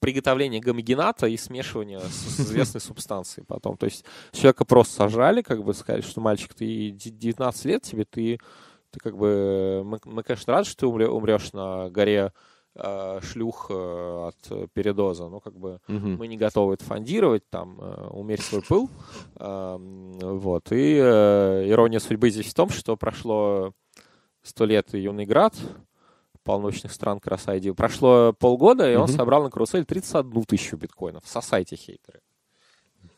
[0.01, 3.77] приготовления гомогената и смешивания с, с известной субстанцией потом.
[3.77, 8.05] То есть человека просто сожрали, как бы сказали, что мальчик, ты де- 19 лет, тебе
[8.05, 8.39] ты,
[8.91, 9.83] ты как бы...
[9.85, 12.33] Мы, мы, конечно, рады, что ты умре- умрешь на горе
[12.75, 15.29] э, шлюх э, от передоза.
[15.29, 16.17] Ну, как бы Мгм.
[16.17, 18.91] мы не готовы это фондировать, там, э, умерить свой пыл.
[19.39, 20.73] Эм, Вот.
[20.73, 23.73] И ирония судьбы здесь в том, что прошло
[24.43, 25.55] сто лет и юный град,
[26.47, 27.73] полночных стран краса иди.
[27.73, 31.25] Прошло полгода, и он собрал на карусель 31 тысячу биткоинов.
[31.27, 32.21] Сосайте, хейтеры.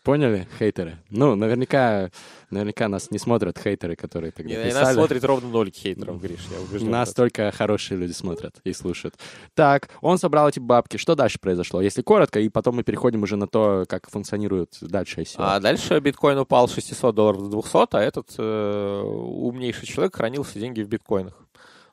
[0.04, 0.98] Поняли, хейтеры?
[1.10, 2.10] Ну, наверняка,
[2.50, 4.94] наверняка нас не смотрят хейтеры, которые тогда И, и нас писали.
[4.94, 6.90] смотрит ровно ноль хейтеров, Гриш, я убежден.
[6.90, 9.16] Нас только хорошие люди смотрят и слушают.
[9.54, 10.96] Так, он собрал эти бабки.
[10.96, 11.82] Что дальше произошло?
[11.82, 15.36] Если коротко, и потом мы переходим уже на то, как функционирует дальше ICO.
[15.38, 20.42] А дальше биткоин упал с 600 долларов до 200, а этот э, умнейший человек хранил
[20.42, 21.47] все деньги в биткоинах.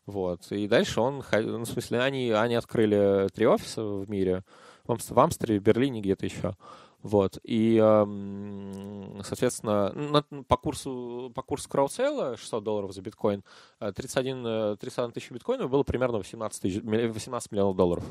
[0.05, 0.51] Вот.
[0.51, 4.43] И дальше он, ну, в смысле, они, они открыли три офиса в мире,
[4.85, 6.55] в, Амс- в Амстере, в Берлине, где-то еще.
[7.01, 7.37] Вот.
[7.43, 13.43] И, эм, соответственно, по курсу, по курсу краудсейла 600 долларов за биткоин,
[13.79, 18.03] э, 31, э, 31 тысяч биткоинов было примерно 18, тысяч, ми- 18 миллионов долларов.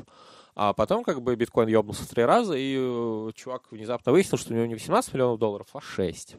[0.55, 4.53] А потом как бы биткоин ебнулся в три раза, и э, чувак внезапно выяснил, что
[4.53, 6.37] у него не 18 миллионов долларов, а 6.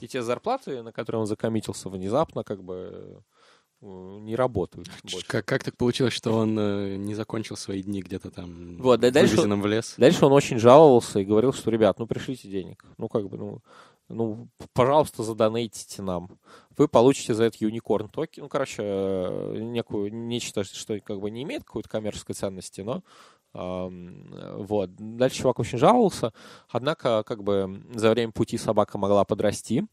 [0.00, 3.22] И те зарплаты, на которые он закоммитился внезапно, как бы
[3.84, 5.26] не работают больше.
[5.26, 9.10] Как, как так получилось, что он э, не закончил свои дни где-то там Вот, да,
[9.10, 9.94] дальше- в лес?
[9.98, 12.84] Дальше он очень жаловался и говорил, что, ребят, ну пришлите денег.
[12.96, 13.60] Ну, как бы, ну,
[14.08, 16.38] ну, пожалуйста, задонейтите нам.
[16.76, 18.44] Вы получите за это юникорн токен.
[18.44, 23.02] Ну, короче, э, некую, нечто, что как бы не имеет какой-то коммерческой ценности, но
[23.52, 24.90] вот.
[24.96, 26.32] Дальше чувак очень жаловался.
[26.68, 29.86] Однако, как бы, за время пути собака могла подрасти.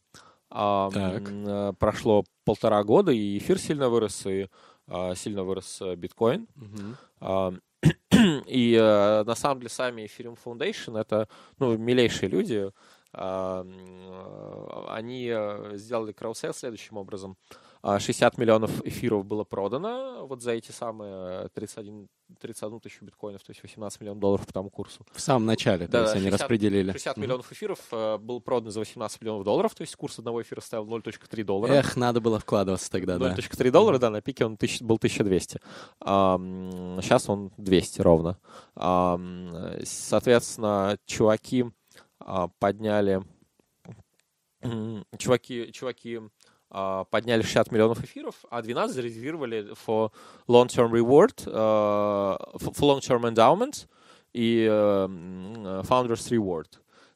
[0.92, 1.24] Так.
[1.30, 4.50] э, Прошло полтора года, и эфир сильно вырос, и
[4.88, 6.48] а, сильно вырос э, биткоин.
[7.20, 7.54] А,
[8.46, 11.28] И э, на самом деле сами Ethereum Foundation это
[11.60, 12.72] ну, милейшие люди.
[13.14, 13.64] Э,
[14.90, 17.38] Они э, сделали краудсейл следующим образом.
[17.82, 22.08] А 60 миллионов эфиров было продано вот за эти самые 31,
[22.39, 25.06] 31 тысячу биткоинов, то есть 18 миллионов долларов по тому курсу.
[25.12, 26.91] В самом начале, то Да, есть они 60 распределили.
[26.91, 27.24] 60 Мгм.
[27.24, 30.86] миллионов эфиров э, был продан за 18 миллионов долларов, то есть курс одного эфира стоил
[30.86, 31.72] 0.3 доллара.
[31.74, 33.34] Эх, надо было вкладываться тогда, да.
[33.36, 35.60] 0.3 доллара, да, на пике он тысяч- был 1200.
[36.00, 38.38] сейчас он 200 ровно.
[38.76, 39.52] Ам,
[39.84, 41.65] соответственно, чуваки
[42.20, 43.22] а, подняли...
[45.17, 46.30] Чуваки, чуваки а,
[46.72, 50.12] подняли 60 миллионов эфиров, а 12 зарезервировали for
[50.48, 53.88] long-term reward, а, for long-term endowment
[54.34, 55.06] и э,
[55.84, 56.68] founders reward.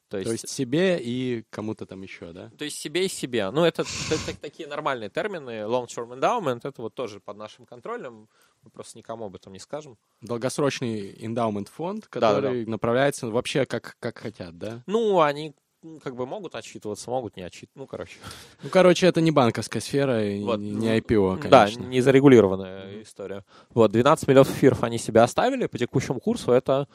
[0.08, 2.50] То То есть себе и кому-то там еще, да?
[2.56, 3.50] то есть себе и себе.
[3.50, 5.62] Ну, это, это так- такие нормальные термины.
[5.64, 8.28] Long-term endowment, это вот тоже под нашим контролем.
[8.62, 9.96] Мы просто никому об этом не скажем.
[10.20, 14.84] Долгосрочный эндаумент фонд, Да, да, который направляется вообще как, как хотят, да?
[14.86, 15.56] Ну, они
[16.02, 17.78] как бы могут отчитываться, могут не отчитываться.
[17.78, 18.16] Ну, короче.
[18.62, 20.58] Ну, короче, это не банковская сфера и Вот.
[20.58, 21.82] не IPO, Да, конечно.
[21.84, 23.44] не зарегулированная история.
[23.70, 25.66] Вот, 12 миллионов эфиров они себе оставили.
[25.66, 26.88] По текущему курсу это...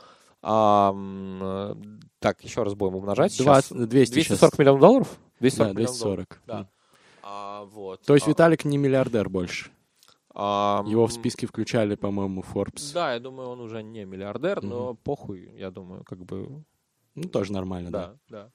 [0.43, 1.75] э,
[2.19, 3.31] так, еще раз будем умножать.
[3.33, 4.27] Сейчас 20, 200 сейчас.
[4.39, 5.19] 240 миллионов долларов?
[5.39, 6.27] 240 Да, миллионов долларов.
[6.27, 6.41] 240.
[6.47, 6.69] Да.
[7.23, 8.01] А, вот.
[8.01, 9.69] То есть А, Виталик не миллиардер больше.
[10.33, 12.93] Его в списке включали, по-моему, Forbes.
[12.93, 14.97] Да, я думаю, он уже не миллиардер, но Мгм.
[15.03, 16.63] похуй, я думаю, как бы,
[17.15, 18.13] Ну, тоже нормально, да.
[18.29, 18.51] да, да.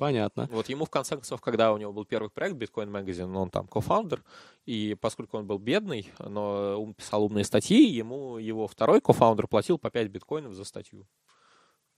[0.00, 0.48] Понятно.
[0.50, 3.66] Вот ему, в конце концов, когда у него был первый проект Bitcoin Magazine, он там
[3.66, 4.24] кофаундер,
[4.64, 9.76] и поскольку он был бедный, но он писал умные статьи, ему его второй кофаундер платил
[9.76, 11.06] по 5 биткоинов за статью.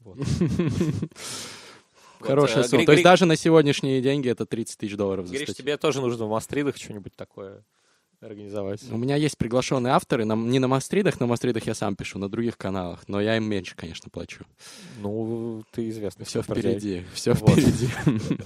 [0.01, 0.19] Вот.
[2.21, 2.87] Хорошая э, сумма.
[2.87, 5.63] То есть даже на сегодняшние деньги это 30 тысяч долларов за Гриш, статью.
[5.63, 7.63] тебе тоже нужно в Мастридах что-нибудь такое
[8.23, 8.81] организовать.
[8.91, 12.29] У меня есть приглашенные авторы, на- не на Мастридах, на Мастридах я сам пишу, на
[12.29, 14.45] других каналах, но я им меньше, конечно, плачу.
[15.01, 16.25] Ну, ты известный.
[16.25, 17.51] Все впереди, все Вот.
[17.51, 17.89] впереди.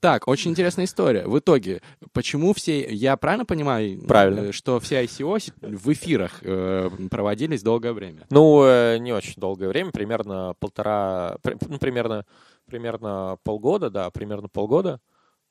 [0.00, 1.28] Так, очень интересная история.
[1.28, 1.80] В итоге,
[2.12, 4.48] почему все, я правильно понимаю, Правильно.
[4.48, 8.26] э, что все ICO в эфирах э, проводились долгое время?
[8.28, 12.26] Ну, э, не очень долгое время, примерно полтора, при- ну, примерно,
[12.66, 14.98] примерно полгода, да, примерно полгода.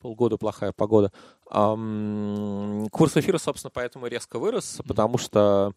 [0.02, 1.12] Полгода плохая погода.
[1.50, 5.74] Курс эфира, собственно, поэтому резко вырос, потому что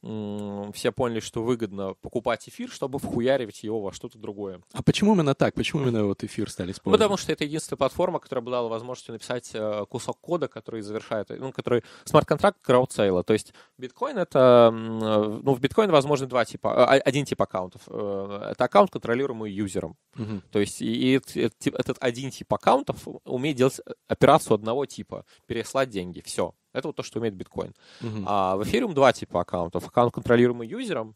[0.00, 4.60] все поняли, что выгодно покупать эфир, чтобы вхуяривать его во что-то другое.
[4.72, 5.54] А почему именно так?
[5.54, 7.00] Почему именно вот эфир стали использовать?
[7.00, 11.30] потому что это единственная платформа, которая бы дала возможность написать э, кусок кода, который завершает,
[11.30, 13.24] ну, который смарт-контракт краудсейла.
[13.24, 17.82] То есть биткоин это, э, ну, в биткоин возможно два типа, э, один тип аккаунтов.
[17.88, 19.96] Э, Это аккаунт, контролируемый юзером.
[20.14, 20.42] Мгм.
[20.52, 24.86] То есть и, и эт- эт- тип- этот один тип аккаунтов умеет делать операцию одного
[24.86, 26.22] типа, переслать деньги.
[26.24, 26.54] Все.
[26.78, 27.74] Это вот то, что умеет биткоин.
[28.00, 28.24] Мгм.
[28.26, 29.86] А в эфириум два типа аккаунтов.
[29.86, 31.14] Аккаунт, контролируемый юзером,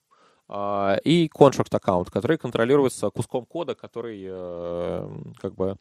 [0.48, 5.09] а, и contract аккаунт, который контролируется куском кода, который э,
[5.40, 5.79] как бы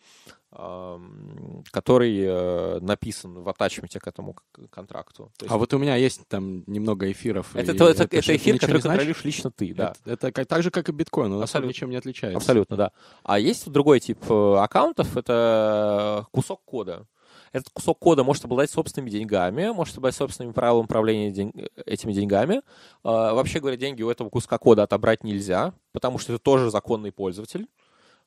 [1.72, 4.36] который э, написан в атачменте к этому
[4.70, 5.32] контракту.
[5.38, 7.56] То есть А вот у меня есть там немного эфиров.
[7.56, 9.94] это, это, это же эфир, который не контролируешь лично ты, да.
[10.06, 11.70] Это, это как- так же, как и биткоин, он Абсолютно.
[11.70, 12.38] ничем не отличается.
[12.38, 12.91] Абсолютно, да.
[13.24, 17.08] А есть другой тип э, аккаунтов, это кусок кода.
[17.52, 21.54] Этот кусок кода может обладать собственными деньгами, может обладать собственными правилами управления день-
[21.86, 22.62] этими деньгами.
[23.04, 27.12] А, Вообще говоря, деньги у этого куска кода отобрать нельзя, потому что это тоже законный
[27.12, 27.68] пользователь.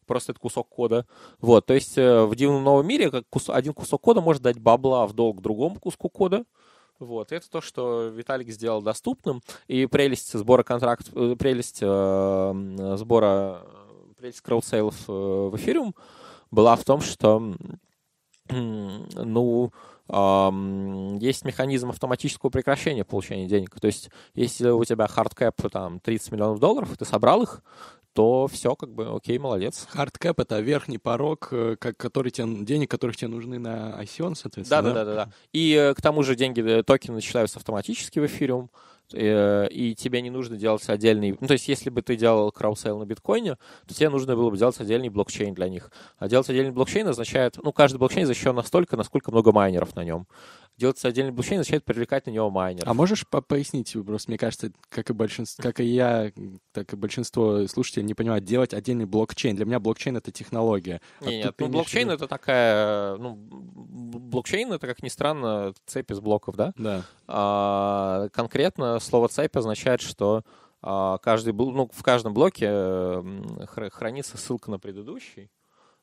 [0.06, 1.06] Просто это кусок кода.
[1.40, 5.06] Вот, то есть э, в дивном новом мире кус- один кусок кода может дать бабла
[5.06, 6.44] в долг другому куску кода.
[6.98, 9.40] Вот, это то, что Виталик сделал доступным.
[9.66, 15.94] И прелесть сбора контракт, э, прелесть э, сбора, э, прелесть краудсейлов э, в эфириум
[16.50, 17.54] была в том, что
[18.48, 19.72] ну,
[21.18, 23.78] есть механизм автоматического прекращения получения денег.
[23.80, 27.62] То есть, если у тебя hard cap там 30 миллионов долларов, ты собрал их,
[28.14, 29.86] то все, как бы, окей, молодец.
[29.90, 34.34] Hard cap— это верхний порог, э, как, который тебе, денег, которых тебе нужны на ICO,
[34.36, 34.82] соответственно.
[35.04, 35.32] да, да.
[35.52, 38.70] И э, к тому же деньги, э, токены начисляются автоматически в эфириум,
[39.12, 41.36] и тебе не нужно делать отдельный...
[41.38, 44.56] Ну, то есть, если бы ты делал краудсейл на биткоине, то тебе нужно было бы
[44.56, 45.90] делать отдельный блокчейн для них.
[46.18, 47.58] А делать отдельный блокчейн означает...
[47.62, 50.26] Ну, каждый блокчейн защищен настолько, насколько много майнеров на нем.
[50.76, 52.88] Делать отдельный блокчейн означает привлекать на него майнеров.
[52.88, 56.32] А можешь по- пояснить, просто мне кажется, как и большинство, как и я,
[56.72, 59.54] так и большинство слушателей не понимают, делать отдельный блокчейн.
[59.54, 61.00] Для меня блокчейн— это технология.
[61.20, 63.16] А Не, нет, ну, блокчейн это такая...
[63.18, 66.72] Ну, блокчейн это, как ни странно, цепь из блоков, да?
[66.76, 67.04] Да.
[67.28, 70.42] А, конкретно слово цепь означает, что
[70.82, 73.22] а, каждый, ну, в каждом блоке
[73.66, 75.50] хранится ссылка на предыдущий.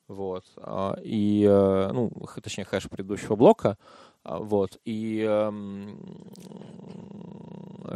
[0.08, 0.44] Вот.
[0.56, 2.10] а, И, э, ну,
[2.42, 3.78] точнее, хэш предыдущего блока.
[4.22, 4.78] А, Вот.
[4.84, 5.98] И эм,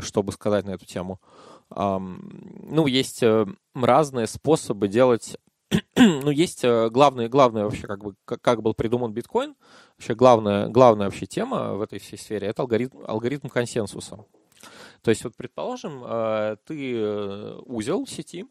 [0.00, 1.20] чтобы сказать на эту тему,
[1.68, 5.36] ну, есть э, разные способы делать
[5.96, 9.56] ну, есть э, главное, главное вообще, как бы, как, был придуман биткоин,
[9.96, 14.24] вообще главная, главная вообще тема в этой всей сфере— это алгоритм, алгоритм консенсуса.
[15.02, 18.46] То есть, вот, предположим, э, ты узел сети,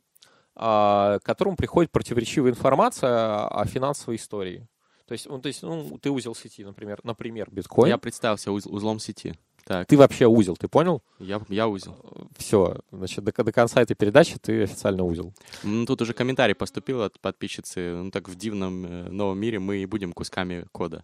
[0.55, 4.67] а, к которому приходит противоречивая информация о финансовой истории.
[5.07, 7.89] То есть, ну, то есть ну, ты узел сети, например, например, биткоин.
[7.89, 9.35] Я представился уз- узлом сети.
[9.65, 11.01] Так, Ты вообще узел, ты понял?
[11.17, 11.95] я, я узел.
[12.37, 15.33] Все, значит, до, до конца этой передачи ты официально узел.
[15.63, 17.95] Ну, тут уже комментарий поступил от подписчицы.
[17.95, 21.03] Ну, так в дивном э, новом мире мы и будем кусками кода.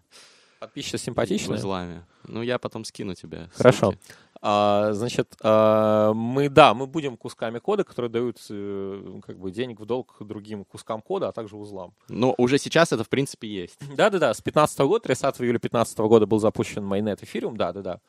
[0.60, 1.56] Подписчица симпатичная?
[1.56, 2.04] Узлами.
[2.28, 3.50] Ну, я потом скину тебе.
[3.54, 3.90] Хорошо.
[3.90, 3.98] ссылки.
[4.44, 9.78] А, значит, а, мы, да, мы будем кусками кода, которые дают э, как бы денег
[9.78, 11.94] в долг другим кускам кода, а также узлам.
[12.08, 13.78] Но уже сейчас это, в принципе, есть.
[13.96, 18.00] Да-да-да, с 15 года, 30 июля 15 года был запущен майнет эфириум, да-да-да.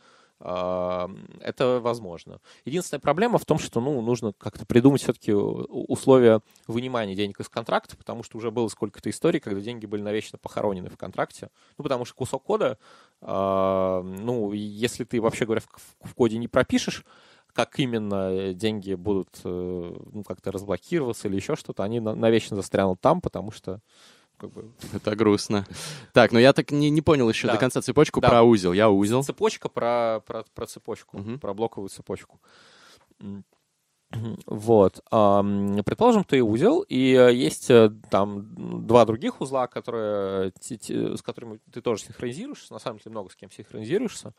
[0.45, 2.41] А, Это возможно.
[2.65, 7.95] Единственная проблема в том, что ну, нужно как-то придумать все-таки условия вынимания денег из контракта,
[7.95, 11.49] потому что уже было сколько-то историй, когда деньги были навечно похоронены в контракте.
[11.77, 12.77] Ну, потому что кусок кода,
[13.21, 15.61] а, ну, если ты, вообще говоря,
[16.01, 17.05] в, коде не пропишешь,
[17.53, 22.99] как именно деньги будут э, ну, как-то разблокироваться или еще что-то, они на- навечно застрянут
[22.99, 23.79] там, потому что
[24.43, 25.65] как бы, Это грустно.
[26.13, 27.53] Так, но я так не, не понял еще Да.
[27.53, 28.29] до конца цепочку Да.
[28.29, 28.73] про узел.
[28.73, 29.23] Я узел.
[29.23, 31.39] Цепочка про, про, про цепочку, Мгм.
[31.39, 32.39] про блоковую цепочку.
[34.45, 35.01] Вот.
[35.09, 41.81] Предположим, ты узел, и э, есть э, там два других узла, которые, с которыми ты
[41.81, 44.35] тоже синхронизируешься, на самом деле много с кем синхронизируешься,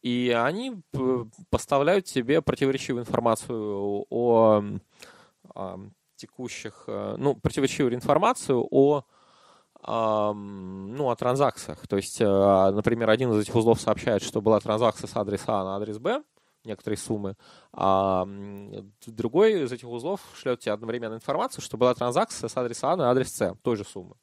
[0.00, 4.64] и они п- поставляют тебе противоречивую информацию о
[6.16, 9.04] текущих, э, ну, противоречивую информацию о
[9.86, 11.86] ну, о транзакциях.
[11.88, 15.64] То есть, э, например, один из этих узлов сообщает, что была транзакция с адреса А
[15.64, 16.22] на адрес Б,
[16.64, 17.36] некоторые суммы,
[17.72, 18.26] а
[19.06, 23.10] другой из этих узлов шлет тебе одновременно информацию, что была транзакция с адреса А на
[23.10, 24.16] адрес С, той же суммы.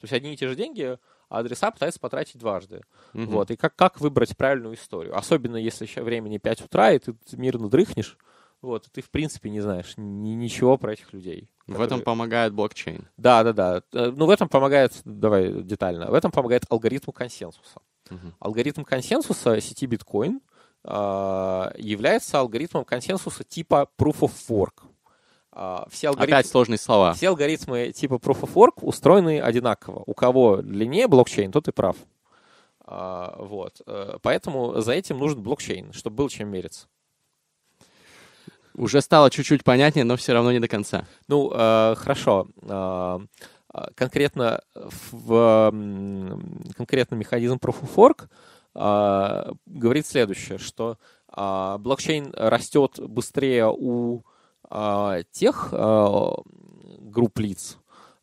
[0.00, 2.82] То есть одни и те же деньги, а адреса пытаются потратить дважды.
[3.12, 3.26] Мгм.
[3.26, 3.50] Вот.
[3.50, 5.16] И как, как выбрать правильную историю?
[5.16, 8.16] Особенно если еще времени 5 утра, и ты мирно дрыхнешь,
[8.62, 11.48] вот, и ты, в принципе, не знаешь ни- ничего про этих людей.
[11.66, 13.08] В этом которые- помогает блокчейн.
[13.16, 13.82] да, да, да.
[13.92, 17.80] Э, Ну, в этом помогает, давай детально, в этом помогает алгоритм консенсуса.
[18.10, 18.34] Мгм.
[18.40, 20.40] Алгоритм консенсуса сети биткоин
[20.84, 24.84] а, является алгоритмом консенсуса типа Proof of Work.
[25.52, 27.12] А, Все, алгоритмы, Опять сложные слова.
[27.14, 30.02] все алгоритмы типа Proof of Work устроены одинаково.
[30.06, 31.96] У кого длиннее блокчейн, тот и прав.
[32.86, 33.82] А, Вот.
[33.86, 36.86] Э, Поэтому за этим нужен блокчейн, чтобы было чем мериться.
[38.78, 41.04] Уже стало чуть-чуть понятнее, но все равно не до конца.
[41.26, 42.46] Ну, э, хорошо.
[42.62, 43.18] Э,
[43.74, 45.72] э, конкретно в
[46.76, 48.28] конкретно механизм Proof of Work
[48.76, 50.96] э, говорит следующее, что
[51.36, 54.22] э, блокчейн растет быстрее у
[54.70, 56.28] э, тех э,
[57.00, 57.78] групп лиц,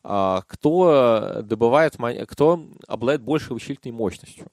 [0.06, 1.98] э, кто добывает,
[2.30, 4.48] кто обладает большей вычислительной мощностью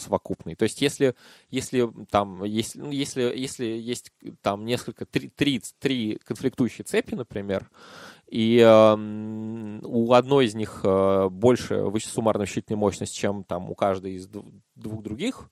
[0.00, 0.54] совокупной.
[0.54, 1.14] То есть, если,
[1.50, 7.70] если там, если, ну, если, если есть там несколько, три, три, три конфликтующие цепи, например,
[8.26, 14.14] и эм, у одной из них э, больше суммарная вычислительная мощность, чем там у каждой
[14.14, 15.50] из дв- двух других,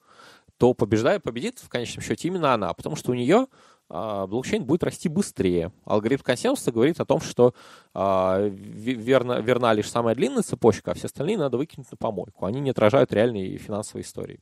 [0.59, 3.47] то побеждает, победит в конечном счете именно она, потому что у нее
[3.89, 5.73] блокчейн будет расти быстрее.
[5.85, 7.55] Алгоритм консенсуса говорит о том, что
[7.95, 12.45] а, ве- верна, верна лишь самая длинная цепочка, а все остальные надо выкинуть на помойку.
[12.45, 14.41] Они не отражают реальной финансовой истории.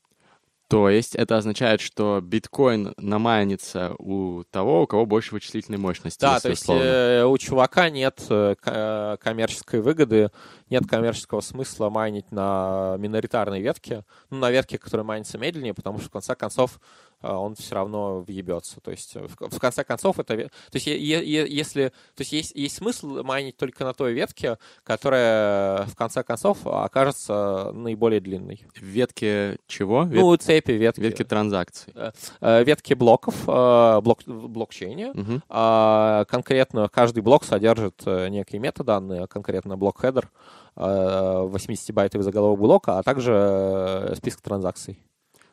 [0.69, 6.21] То есть это означает, что биткоин намайнится у того, у кого больше вычислительной мощности.
[6.21, 6.83] Да, то есть условно.
[6.83, 10.33] э, у чувака нет э, э, коммерческой выгоды,
[10.69, 16.09] нет коммерческого смысла майнить на миноритарной ветке, ну, на ветке, которая майнится медленнее, потому что
[16.09, 18.81] в конце концов э, он все равно въебется.
[18.81, 20.37] То есть э, в, конце концов это...
[20.37, 25.97] То есть, если, то есть, есть, есть смысл майнить только на той ветке, которая в
[25.97, 28.67] конце концов окажется наиболее длинной.
[28.77, 30.03] Ветки чего?
[30.05, 31.01] Вет- Ну, цепи, ветки.
[31.01, 31.93] Ветки транзакций.
[32.41, 35.13] Э, ветки блоков, э, блок, блокчейне.
[35.49, 40.31] А, конкретно каждый блок содержит э, некие метаданные, конкретно block header,
[40.77, 44.99] 80-байтовый заголовок блока, а также э, список транзакций.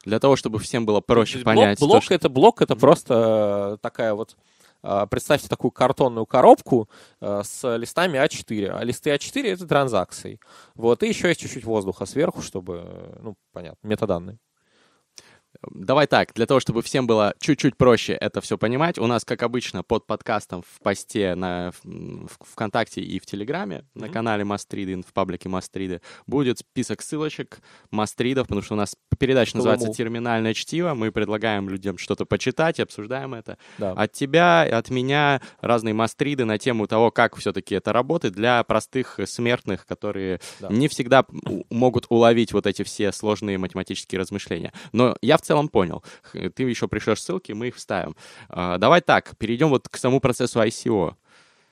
[0.04, 1.80] Для того, чтобы всем было проще есть понять.
[1.80, 4.36] Блок, блок что- это блок, это просто э, такая вот
[4.84, 6.90] э, Представьте такую картонную коробку
[7.22, 8.68] э, с листами А4.
[8.70, 10.40] А листы А4 это транзакции.
[10.76, 14.40] Вот, и еще есть чуть-чуть воздуха сверху, чтобы, ну, понятно, метаданные.
[15.72, 19.44] Давай так, для того, чтобы всем было чуть-чуть проще это все понимать, у нас, как
[19.44, 24.02] обычно, под подкастом в посте на в, ВКонтакте и в Телеграме mm-hmm.
[24.02, 27.60] на канале Мастриды, в паблике Мастриды, будет список ссылочек
[27.92, 30.94] Мастридов, потому что у нас передача называется «Терминальное чтиво».
[30.94, 33.58] Мы предлагаем людям что-то почитать, обсуждаем это.
[33.78, 33.92] Да.
[33.92, 39.20] От тебя, от меня разные Мастриды на тему того, как все-таки это работает для простых
[39.26, 40.70] смертных, которые да.
[40.70, 41.26] не всегда
[41.70, 44.74] могут уловить вот эти все сложные математические размышления.
[44.92, 46.04] Но я в целом понял.
[46.32, 48.16] Ты еще пришлешь ссылки, мы их вставим.
[48.50, 51.16] А, давай так, перейдем вот к самому процессу ICO.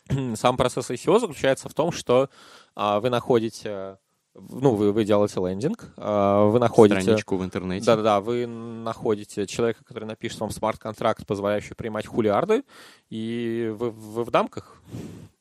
[0.35, 2.29] Сам процесс ICO заключается в том, что
[2.75, 3.97] а, вы находите
[4.33, 7.01] ну, вы, вы делаете лендинг, а, вы находите...
[7.01, 7.85] Страничку в интернете.
[7.85, 12.63] Да-да-да, вы находите человека, который напишет вам смарт-контракт, позволяющий принимать хулиарды,
[13.09, 14.81] и вы, вы в дамках.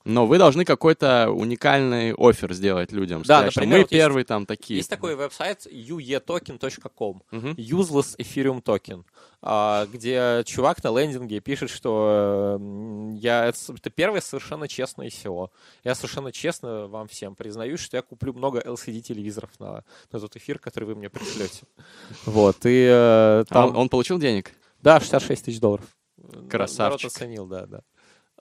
[0.04, 3.22] Но вы должны какой-то уникальный офер сделать людям.
[3.22, 4.78] Да, сказать, например, что мы вот первые есть, там такие.
[4.78, 7.54] Есть такой веб-сайт uetoken.com, uh-huh.
[7.56, 9.04] Useless Ethereum Token,
[9.42, 12.58] а, где чувак на лендинге пишет, что
[13.16, 15.50] я, это первое совершенно честное ICO.
[15.84, 20.58] Я совершенно честно вам всем признаюсь, что я куплю много LCD-телевизоров на, на тот эфир,
[20.58, 21.64] который вы мне пришлете.
[22.24, 23.64] Вот, и э, там...
[23.64, 24.52] А он, он получил денег?
[24.82, 25.84] Да, 66 тысяч долларов.
[26.48, 26.78] Красавчик.
[26.78, 27.80] Народ оценил, да, да.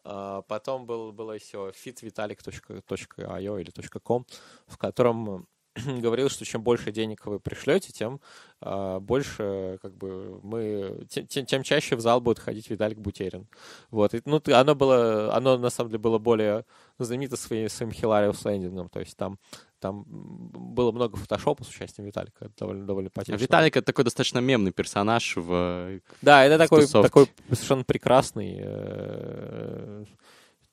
[0.04, 4.26] А, потом был, было все fitvitalik.io или .com,
[4.68, 5.48] в котором
[6.02, 8.20] говорил, что чем больше денег вы пришлете, тем
[8.62, 13.48] а, больше как бы мы тем, тем чаще в зал будет ходить Виталик Бутерин.
[13.92, 14.14] Вот.
[14.14, 16.66] И, ну, оно было, оно на самом деле было более
[16.98, 18.90] знаменито своим, своим Hilarious лендингом.
[18.90, 19.40] То есть там
[19.80, 22.46] там было много фотошопа с участием Виталика.
[22.46, 23.36] Это довольно, довольно потешно.
[23.36, 30.06] А Виталик— это такой достаточно мемный персонаж в Да, это такой, такой совершенно прекрасный э,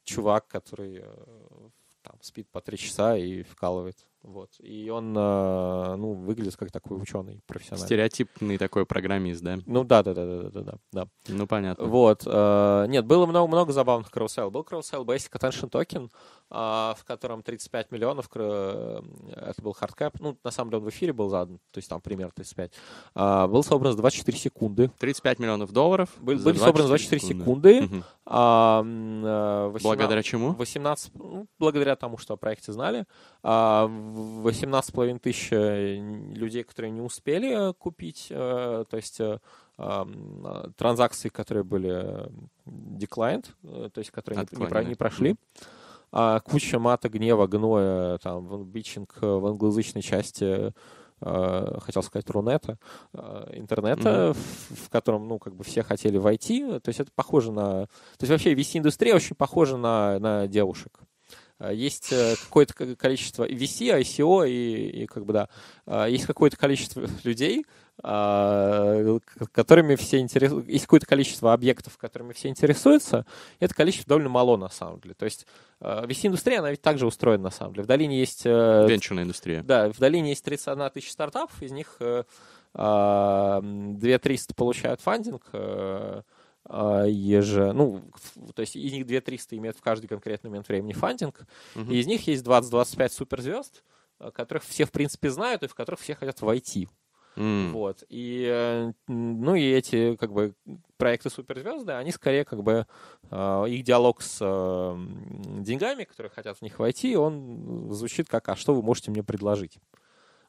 [0.04, 1.68] чувак, который э,
[2.02, 3.96] там, спит по три часа и вкалывает.
[4.22, 4.50] Вот.
[4.59, 7.86] И он, э, ну, выглядит как такой ученый профессиональный.
[7.86, 9.59] Стереотипный такой программист, да?
[9.66, 10.74] Ну да, да, да, да, да, да.
[10.92, 11.09] да.
[11.28, 11.84] Ну понятно.
[11.86, 12.22] Вот.
[12.26, 14.51] Э, нет, было много, много забавных краудсейлов.
[14.50, 16.11] Был краудсейл Basic Attention Token,
[16.49, 19.01] в котором 35 миллионов, э,
[19.34, 21.88] это был hard cap, ну, на самом деле он в эфире был задан, то есть
[21.88, 22.72] там пример 35,
[23.14, 24.90] а, был собран за 24 секунды.
[24.99, 27.74] 35 миллионов долларов Были, были собраны 24 секунды.
[27.80, 27.97] секунды.
[27.97, 28.05] Угу.
[28.26, 30.53] А, 18, благодаря чему?
[30.53, 33.07] 18, ну, благодаря тому, что о проекте знали.
[33.42, 39.20] А, 18,5 тысяч людей, которые не успели купить, то есть
[39.76, 42.30] транзакции, которые были
[42.66, 43.47] declined,
[43.90, 45.32] то есть которые не, не, про, не прошли.
[45.32, 45.76] Mm-hmm
[46.18, 50.72] а куча мата, гнева, гноя, там, бичинг в англоязычной части
[51.20, 52.78] э, хотел сказать, Рунета,
[53.12, 54.32] э, интернета, mm-hmm.
[54.32, 56.78] в, в котором, ну, как бы все хотели войти.
[56.80, 57.84] То есть это похоже на...
[58.16, 61.00] То есть вообще VC-индустрия очень похожа на, на девушек.
[61.59, 62.12] Э, есть
[62.44, 67.64] какое-то количество VC, ICO и, и как бы, да, есть какое-то количество людей,
[69.52, 73.24] которыми все интересуются, есть какое-то количество объектов, которыми все интересуются,
[73.59, 75.14] и это количество довольно мало на самом деле.
[75.14, 75.46] То есть
[75.80, 77.84] а, VC-индустрия, она ведь также устроена на самом деле.
[77.84, 78.42] В долине есть...
[78.44, 79.62] Э, Венчурная индустрия.
[79.62, 86.22] Да, в долине есть 31 тысяча стартапов, из них 2300 э, а, получают фандинг, э,
[86.68, 88.02] еже, ну,
[88.54, 91.92] то есть из них 2300 имеют в каждый конкретный момент времени фандинг, uh-huh.
[91.92, 93.84] и из них есть 20-25 суперзвезд,
[94.32, 96.88] которых все, в принципе, знают и в которых все хотят войти.
[97.36, 97.72] Mm.
[97.72, 98.02] Вот.
[98.08, 100.54] И, э, ну, и эти, как бы,
[100.96, 102.86] проекты суперзвезды, они скорее, как бы,
[103.30, 104.38] э, их диалог с
[105.60, 109.78] деньгами, которые хотят в них войти, он звучит как, а что вы можете мне предложить?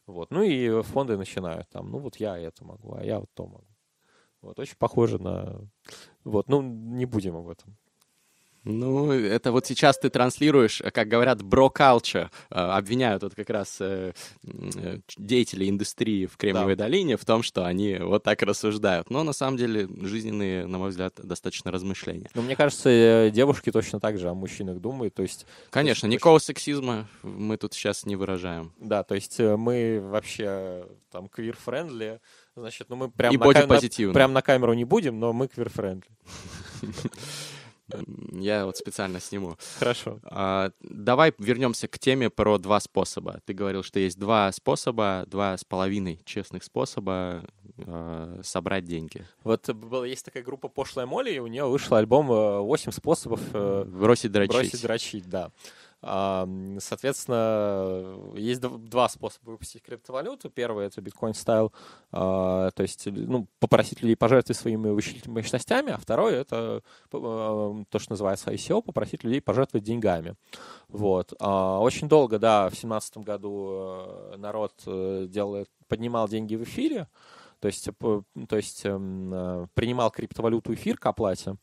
[0.06, 0.32] Вот.
[0.32, 3.66] Ну и фонды начинают там, ну вот я это могу, а я вот то могу.
[4.42, 5.62] Вот, очень похоже на...
[6.24, 7.78] Вот, ну, не будем об этом.
[8.70, 14.12] Ну, это вот сейчас ты транслируешь, как говорят, бро-калча, обвиняют вот как раз э,
[14.44, 16.84] э, деятелей индустрии в Кремниевой да.
[16.84, 19.10] долине в том, что они вот так рассуждают.
[19.10, 22.30] Но на самом деле жизненные, на мой взгляд, достаточно размышления.
[22.34, 25.46] Ну, мне кажется, э, девушки точно так же о мужчинах думают, то есть...
[25.70, 28.74] Конечно, никакого сексизма мы тут сейчас не выражаем.
[28.80, 32.20] Да, то есть мы вообще там queer-friendly,
[32.62, 35.48] значит, ну мы прям, И на, кам- на, прям на камеру не будем, но мы
[35.48, 36.10] queer-friendly.
[38.34, 39.58] Я вот специально сниму.
[39.80, 40.20] Хорошо.
[40.24, 43.40] А, давай вернемся к теме про два способа.
[43.46, 47.46] Ты говорил, что есть два способа, два с половиной честных способа
[47.78, 49.26] э, собрать деньги.
[49.44, 53.86] Вот была, есть такая группа «Пошлая Молли», и у нее вышел альбом «8 способов э,
[53.86, 54.54] бросить дрочить».
[54.54, 55.52] Бросить дрочить, да.
[56.80, 60.50] Соответственно, есть два способа выпустить криптовалюту.
[60.50, 61.74] Первый— это биткоин стайл,
[62.12, 68.52] то есть ну, попросить людей пожертвовать своими вычислительными мощностями, а второй— это то, что называется
[68.52, 70.36] ICO, попросить людей пожертвовать деньгами.
[70.88, 71.34] Вот.
[71.40, 77.08] А, очень долго, да, в 2017 году э, народ э, делал, поднимал деньги в эфире,
[77.60, 77.90] то есть,
[78.48, 81.58] то есть эм, принимал криптовалюту эфир к оплате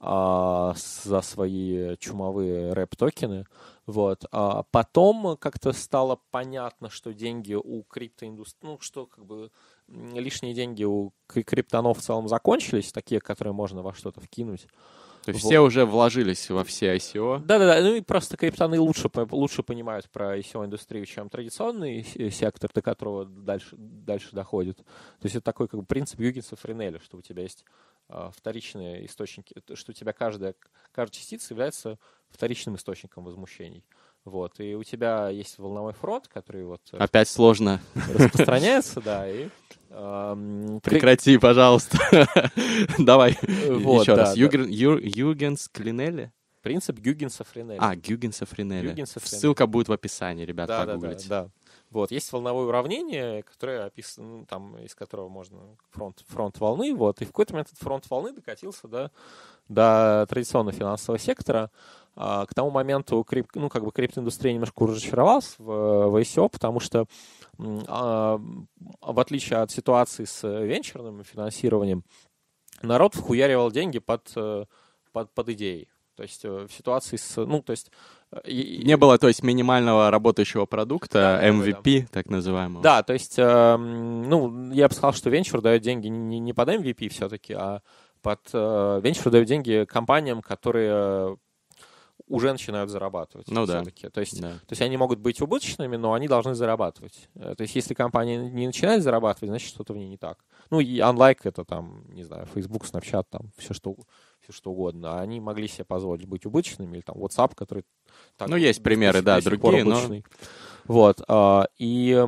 [0.00, 3.44] а, за свои чумовые рэп-токены.
[3.86, 4.24] Вот.
[4.32, 9.50] А потом как-то стало понятно, что деньги у криптоиндустрии, ну, что как бы
[9.88, 14.66] лишние деньги у криптонов в целом закончились, такие, которые можно во что-то вкинуть.
[15.24, 15.50] То есть вот.
[15.50, 17.40] все уже вложились во все ICO?
[17.40, 23.26] Да-да-да, ну и просто криптоны лучше, лучше понимают про ICO-индустрию, чем традиционный сектор, до которого
[23.26, 24.78] дальше, дальше доходит.
[24.78, 27.64] То есть это такой как бы принцип Югенса Френеля, что у тебя есть
[28.36, 30.54] вторичные источники, что у тебя каждая,
[30.92, 31.98] каждая частица является
[32.28, 33.84] вторичным источником возмущений.
[34.24, 36.82] Вот, и у тебя есть волновой фронт, который вот...
[36.92, 37.80] Опять сложно.
[38.14, 39.48] Распространяется, да, и
[39.90, 41.98] Прекрати, пожалуйста.
[42.98, 43.36] Давай
[43.68, 44.34] вот, еще да, раз.
[44.34, 44.40] Да.
[44.40, 46.32] Юген, Ю, Югенс Клинелли?
[46.62, 47.78] Принцип Гюгенса Френеля.
[47.80, 49.06] А, Гюгенса Френеля.
[49.06, 51.26] Ссылка будет в описании, ребят, да, погуглите.
[51.28, 51.50] Да, да, да.
[51.90, 55.58] Вот, есть волновое уравнение, которое описано, ну, там, из которого можно
[55.90, 59.10] фронт, фронт волны, вот, и в какой-то момент этот фронт волны докатился до,
[59.68, 61.70] до традиционного финансового сектора.
[62.14, 66.78] А, к тому моменту, крип, ну, как бы криптоиндустрия немножко разочаровалась в, в ICO, потому
[66.78, 67.06] что
[67.58, 68.40] а,
[69.00, 72.04] в отличие от ситуации с венчурным финансированием,
[72.82, 74.64] народ вхуяривал деньги под, э,
[75.12, 75.88] под, под идеей.
[76.20, 77.34] То есть э, в ситуации с...
[77.46, 77.90] Ну, то есть...
[78.30, 82.82] Э, Не было, то есть, минимального работающего продукта, да, MVP, да, так называемого.
[82.82, 86.68] Да, то есть, э, ну, я бы сказал, что венчур дает деньги не, не под
[86.68, 87.80] MVP все-таки, а
[88.20, 88.40] под...
[88.52, 91.38] Э, венчур дает деньги компаниям, которые
[92.26, 93.48] уже начинают зарабатывать.
[93.48, 93.82] Ну да.
[94.12, 94.50] То есть, да.
[94.50, 97.30] то есть они могут быть убыточными, но они должны зарабатывать.
[97.34, 100.38] Э, то есть если компания не начинает зарабатывать, значит что-то в ней не так.
[100.68, 103.96] Ну и Unlike это там, не знаю, Facebook, Snapchat, там все что,
[104.50, 105.18] все что угодно.
[105.18, 107.84] А они могли себе позволить быть убыточными, или там WhatsApp, который...
[108.36, 109.98] Так, ну есть примеры, да, другие, но...
[110.84, 111.22] Вот.
[111.28, 112.26] А, и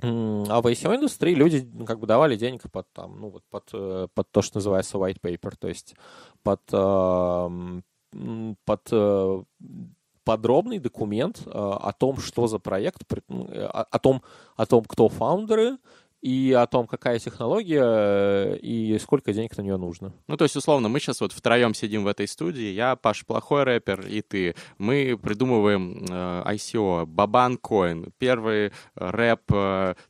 [0.00, 4.30] а в ICO-индустрии люди как бы давали денег под, там, ну, вот под, э, под
[4.30, 5.96] то, что называется white paper, то есть
[6.44, 6.62] под
[8.64, 9.42] под э,
[10.24, 14.22] подробный документ э, о том, что за проект, э, о том,
[14.56, 15.78] о том, кто фаундеры,
[16.20, 20.12] и о том, какая технология и сколько денег на нее нужно.
[20.26, 23.64] Ну, то есть, условно, мы сейчас вот втроем сидим в этой студии, я, Паш, плохой
[23.64, 24.54] рэпер, и ты.
[24.78, 29.42] Мы придумываем э, ICO, Бабан Coin, первый рэп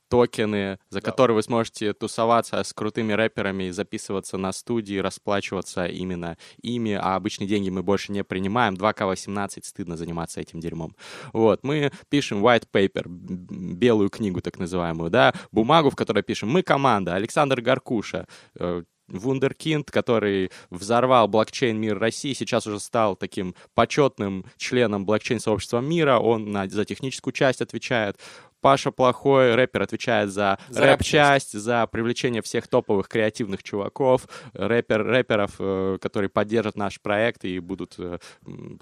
[0.09, 1.04] токены, за да.
[1.04, 7.46] которые вы сможете тусоваться с крутыми рэперами, записываться на студии, расплачиваться именно ими, а обычные
[7.46, 8.74] деньги мы больше не принимаем.
[8.74, 10.94] 2К18, стыдно заниматься этим дерьмом.
[11.32, 16.62] Вот, мы пишем white paper, белую книгу так называемую, да, бумагу, в которой пишем «Мы
[16.62, 18.26] команда», Александр Гаркуша,
[18.59, 26.18] э, Вундеркинд, который взорвал блокчейн мир России, сейчас уже стал таким почетным членом блокчейн-сообщества мира,
[26.18, 28.18] он на, за техническую часть отвечает.
[28.61, 35.52] Паша Плохой, рэпер, отвечает за, за рэп-часть, за привлечение всех топовых креативных чуваков, рэпер, рэперов,
[35.59, 38.18] э, которые поддержат наш проект и будут э,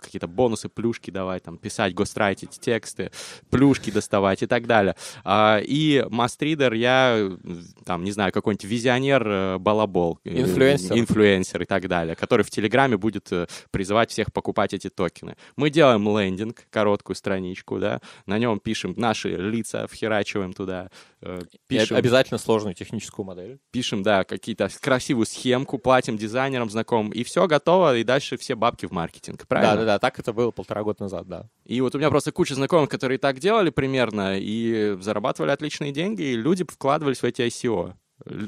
[0.00, 3.10] какие-то бонусы, плюшки давать, там, писать, гострайтить тексты,
[3.50, 4.96] плюшки доставать и так далее.
[5.24, 7.30] А, и мастридер я,
[7.84, 10.18] там, не знаю, какой-нибудь визионер э, балабол.
[10.24, 10.98] Инфлюенсер.
[10.98, 13.30] Инфлюенсер и так далее, который в Телеграме будет
[13.70, 15.36] призывать всех покупать эти токены.
[15.56, 20.90] Мы делаем лендинг, короткую страничку, да, на нем пишем наши лица лица вхерачиваем туда.
[21.20, 23.58] Э, пишем, обязательно сложную техническую модель.
[23.70, 28.86] Пишем, да, какие-то красивую схемку, платим дизайнерам знакомым, и все готово, и дальше все бабки
[28.86, 29.74] в маркетинг, правильно?
[29.74, 31.48] Да-да-да, так это было полтора года назад, да.
[31.64, 36.22] И вот у меня просто куча знакомых, которые так делали примерно, и зарабатывали отличные деньги,
[36.22, 37.94] и люди вкладывались в эти ICO.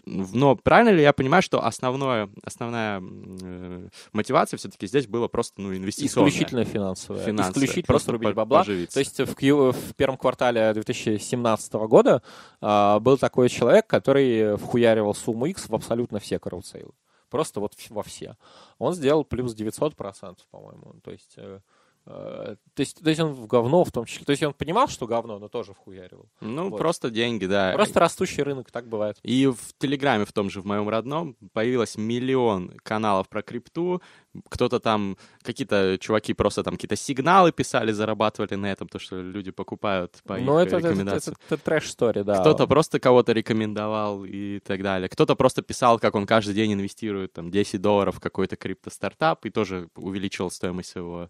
[0.07, 5.75] Но правильно ли я понимаю, что основное, основная э, мотивация все-таки здесь была просто ну,
[5.75, 6.31] инвестиционная?
[6.31, 7.25] Исключительно финансовая.
[7.25, 7.53] финансовая.
[7.53, 8.61] Исключительно просто рубить бабла.
[8.61, 8.95] Поживиться.
[8.95, 12.23] То есть в, в первом квартале 2017 года
[12.61, 16.93] э, был такой человек, который вхуяривал сумму X в абсолютно все карусейлы.
[17.31, 18.37] Просто вот во все.
[18.79, 20.95] Он сделал плюс 900%, по-моему.
[21.05, 21.35] То есть...
[21.37, 21.61] Э,
[22.09, 24.25] то есть, то есть он в говно в том числе.
[24.25, 26.27] То есть он понимал, что говно, но тоже вхуяривал.
[26.41, 26.79] Ну, вот.
[26.79, 27.73] просто деньги, да.
[27.75, 29.19] Просто растущий рынок, так бывает.
[29.23, 34.01] И в Телеграме, в том же, в моем родном, появилось миллион каналов про крипту.
[34.49, 39.51] Кто-то там, какие-то чуваки просто там какие-то сигналы писали, зарабатывали на этом, то, что люди
[39.51, 41.37] покупают по ну, их это, рекомендациям.
[41.37, 42.41] Это, это, это трэш-стори, да.
[42.41, 45.09] Кто-то просто кого-то рекомендовал и так далее.
[45.11, 49.51] Кто-то просто писал, как он каждый день инвестирует там 10 долларов в какой-то крипто-стартап и
[49.51, 51.29] тоже увеличивал стоимость своего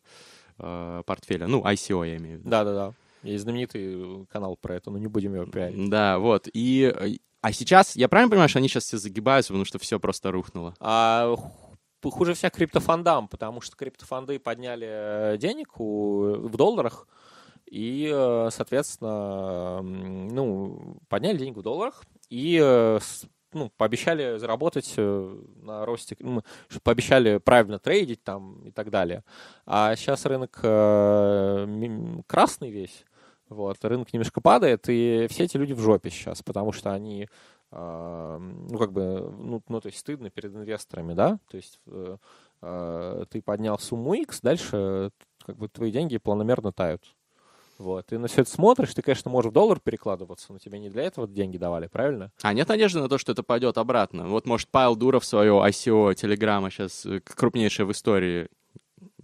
[0.58, 1.46] э, портфеля.
[1.46, 2.50] Ну, ICO я имею в виду.
[2.50, 2.94] Да-да-да.
[3.22, 5.90] Есть знаменитый канал про это, но не будем его пиарить.
[5.90, 6.48] Да, вот.
[6.52, 10.30] И, а сейчас, я правильно понимаю, что они сейчас все загибаются, потому что все просто
[10.30, 10.74] рухнуло?
[10.78, 11.34] А,
[12.02, 17.08] хуже всех криптофондам, потому что криптофонды подняли э, денег у, в долларах,
[17.66, 22.98] И, э, соответственно, ну, подняли деньги в долларах и э,
[23.52, 26.42] ну, пообещали заработать э, на росте, ну,
[26.82, 29.24] пообещали правильно трейдить там и так далее.
[29.66, 33.04] А сейчас рынок э, красный весь,
[33.48, 37.28] вот, рынок немножко падает, и все эти люди в жопе сейчас, потому что они,
[37.70, 41.80] э, ну, как бы, ну, ну, то есть стыдно перед инвесторами, да, то есть
[42.60, 45.12] ты поднял сумму X, дальше
[45.46, 47.04] как бы твои деньги планомерно тают.
[47.78, 48.06] Вот.
[48.06, 51.04] Ты на все это смотришь, ты, конечно, можешь в доллар перекладываться, но тебе не для
[51.04, 52.32] этого деньги давали, правильно?
[52.42, 54.26] А нет надежды на то, что это пойдет обратно?
[54.26, 58.48] Вот, может, Павел Дуров свое ICO Телеграма сейчас крупнейшее в истории.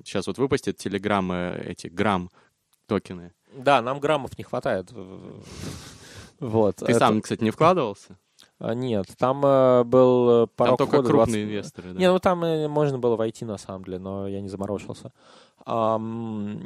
[0.04, 2.30] Сейчас вот выпустит Телеграммы эти грамм
[2.86, 3.32] токены.
[3.56, 4.92] Да, нам граммов не хватает.
[6.40, 6.76] Вот.
[6.76, 8.18] Ты это- сам, кстати, не вкладывался?
[8.60, 11.92] А, Нет, там э, был э, Там порог только входа крупные 20 инвесторы.
[11.92, 11.98] да.
[11.98, 15.12] Не, ну там э, можно было войти на самом деле, но я не заморочился.
[15.66, 16.58] Ам,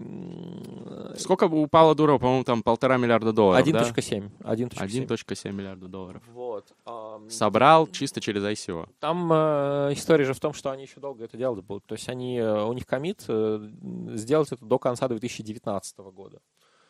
[0.87, 3.83] э, Сколько у Павла Дурова, по-моему, там полтора миллиарда долларов, да?
[3.83, 4.31] 1.7.
[4.41, 5.07] 1.7.
[5.07, 6.23] 1.7 миллиарда долларов.
[6.33, 6.67] Вот.
[6.85, 8.89] ам, Собрал чисто через ICO.
[9.01, 11.85] Там э, история же в том, что они еще долго это делать будут.
[11.87, 13.69] То есть они, у них комит э,
[14.15, 16.39] сделать это до конца 2019 года.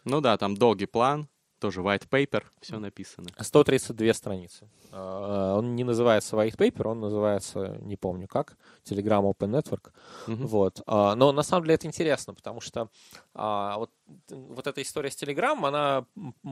[0.04, 1.28] Ну да, там долгий план,
[1.58, 3.28] тоже white paper, все написано.
[3.38, 4.68] 132 страницы.
[4.92, 9.92] Э, Он не называется white paper, он называется, не помню как, Telegram Open Network.
[10.26, 10.46] Мгм.
[10.46, 10.82] Вот.
[10.86, 12.88] А, Но на самом деле это интересно, потому что
[13.34, 13.90] а, вот,
[14.28, 16.06] вот эта история с Telegram, она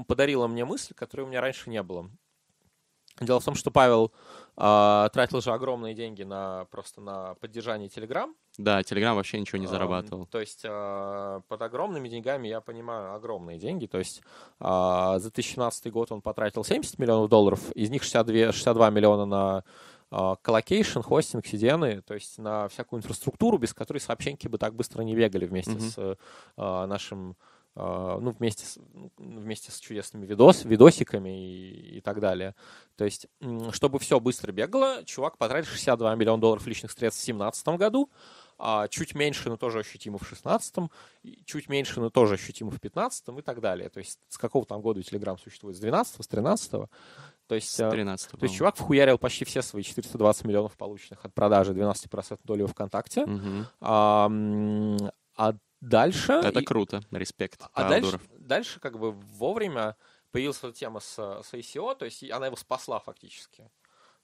[0.06, 2.10] подарила мне мысль, которой у меня раньше не было.
[3.20, 4.12] Дело в том, что Павел
[4.56, 8.34] а, тратил же огромные деньги на просто на поддержание Telegram.
[8.58, 10.26] Да, Telegram вообще ничего не А, зарабатывал.
[10.26, 13.86] То есть а, под огромными деньгами я понимаю огромные деньги.
[13.86, 14.22] То есть
[14.60, 19.64] а, за 2017 год он потратил 70 миллионов долларов, из них 62, 62 миллиона на
[20.10, 25.02] а, коллокейшн, хостинг, CDN, то есть на всякую инфраструктуру, без которой сообщеньки бы так быстро
[25.02, 25.80] не бегали вместе Мгм.
[25.80, 26.18] с
[26.56, 28.78] а, нашим а, ну, вместе с,
[29.18, 32.54] вместе с чудесными видос, видосиками и, и так далее.
[32.96, 33.26] То есть,
[33.72, 38.10] чтобы все быстро бегало, чувак потратил 62 миллиона долларов личных средств в 2017 году,
[38.58, 40.74] а чуть меньше, но тоже ощутимо в 16
[41.22, 43.90] и чуть меньше, но тоже ощутимо в 15 и так далее.
[43.90, 45.76] То есть с какого там года Telegram существует?
[45.76, 46.88] С 12 с 13 То
[47.54, 51.34] есть, С а, 13 то есть чувак вхуярил почти все свои 420 миллионов полученных от
[51.34, 53.26] продажи 12% доли во ВКонтакте.
[53.26, 53.66] Мгм.
[53.80, 54.30] А,
[55.36, 56.32] а дальше...
[56.32, 57.60] Это и- круто, респект.
[57.72, 59.96] а Павел дальше, дальше как бы вовремя
[60.32, 63.70] появилась эта тема с, с ICO, то есть она его спасла фактически.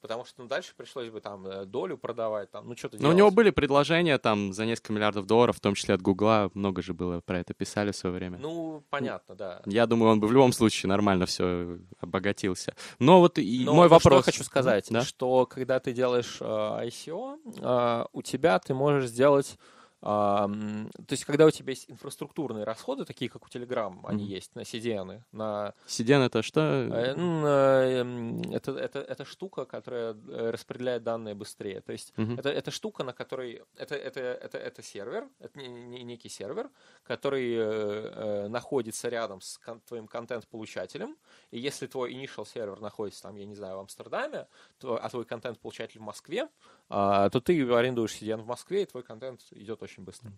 [0.03, 3.13] Потому что ну, дальше пришлось бы там э, долю продавать, там, ну что-то Но у
[3.13, 6.93] него были предложения там за несколько миллиардов долларов, в том числе от Гугла, много же
[6.93, 8.39] было про это писали в свое время.
[8.39, 9.63] Ну, понятно, да.
[9.65, 12.75] Я думаю, он бы в любом случае нормально все обогатился.
[12.99, 14.27] Но вот и Но мой вот что вопрос.
[14.27, 15.03] я хочу сказать, Да?
[15.05, 21.25] что когда ты делаешь э, ICO, э, у тебя ты можешь сделать а, то есть,
[21.25, 24.33] когда у тебя есть инфраструктурные расходы, такие как у Telegram, они Мгм.
[24.33, 26.61] есть на CDN, на CDN это что?
[26.61, 31.81] Э, э, Это, это, это штука, которая э, распределяет данные быстрее.
[31.81, 32.39] То есть Мгм.
[32.39, 33.63] это, это штука, на которой...
[33.77, 36.69] Это, это, это, это сервер, это не- не- некий сервер,
[37.05, 41.17] который находится рядом с твоим контент-получателем.
[41.53, 44.47] И если твой initial сервер находится там, я не знаю, в Амстердаме,
[44.79, 46.49] то- а твой контент-получатель в Москве,
[46.89, 50.31] то ты арендуешь CDN в Москве, и твой контент идет очень быстро.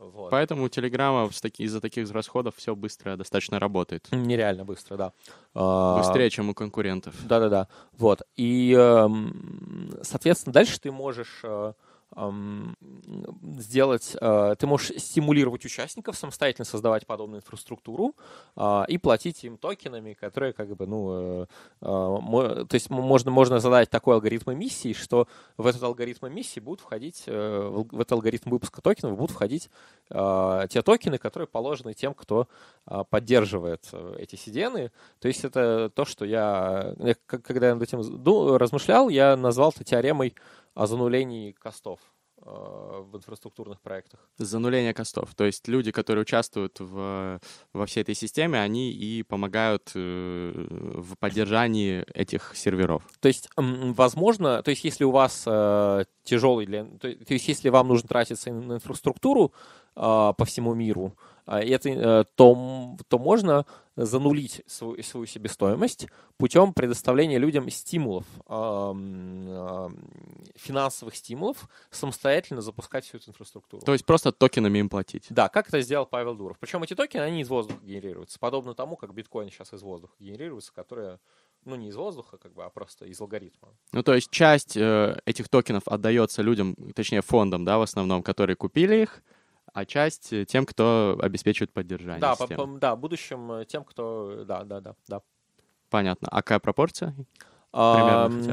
[0.00, 0.30] Вот.
[0.30, 1.28] Поэтому у Телеграма
[1.58, 4.08] из-за таких расходов все быстро достаточно работает.
[4.10, 5.12] Нереально быстро, да.
[5.54, 7.14] А, Быстрее, чем у конкурентов.
[7.26, 7.68] Да-да-да.
[7.92, 8.22] Вот.
[8.34, 11.74] И, эм, соответственно, дальше ты можешь э,
[13.58, 18.16] сделать, э, ты можешь стимулировать участников самостоятельно создавать подобную инфраструктуру
[18.56, 21.46] э, и платить им токенами, которые как бы, ну, э,
[21.80, 26.80] мо- то есть можно, можно задать такой алгоритм эмиссии, что в этот алгоритм эмиссии будут
[26.80, 29.70] входить, э, в этот алгоритм выпуска токенов будут входить
[30.08, 32.48] те токены, которые положены тем, кто
[33.10, 34.90] поддерживает э, эти CDN.
[35.20, 36.94] То есть это то, что я,
[37.26, 38.00] когда я над этим
[38.56, 40.34] размышлял, я назвал это теоремой
[40.74, 42.00] о занулении костов
[42.38, 44.28] э, в инфраструктурных проектах.
[44.38, 45.34] Зануление костов.
[45.34, 47.40] То есть люди, которые участвуют в,
[47.72, 53.02] во всей этой системе, они и помогают э, в поддержании этих серверов.
[53.20, 57.68] То есть, возможно, то есть, если у вас э, тяжелый для, то, то есть, если
[57.68, 59.52] вам нужно тратиться на инфраструктуру
[59.94, 61.16] по всему миру,
[61.46, 63.66] это, э, то, то можно
[63.96, 70.08] занулить свою, свою себестоимость путем предоставления людям стимулов, эм, эм,
[70.56, 73.84] финансовых стимулов, самостоятельно запускать всю эту инфраструктуру.
[73.84, 75.26] То есть просто токенами им платить.
[75.30, 76.58] Да, как это сделал Павел Дуров.
[76.58, 78.38] Причем эти токены, они из воздуха генерируются.
[78.38, 81.18] Подобно тому, как биткоин сейчас из воздуха генерируется, которые,
[81.64, 83.68] ну, не из воздуха, как бы, а просто из алгоритма.
[83.92, 88.56] Ну, то есть часть э, этих токенов отдается людям, точнее, фондам, да, в основном, которые
[88.56, 89.22] купили их,
[89.72, 92.74] а часть э, тем, кто обеспечивает поддержание Да, по- системы.
[92.74, 94.44] по- да, в будущем э, тем, кто...
[94.44, 95.20] Да, да, да, да.
[95.88, 96.28] Понятно.
[96.30, 97.14] А какая пропорция?
[97.72, 98.52] А, Примерно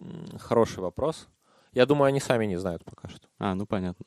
[0.00, 1.28] м, Хороший вопрос.
[1.72, 3.28] Я думаю, они сами не знают пока что.
[3.38, 4.04] А, ну понятно.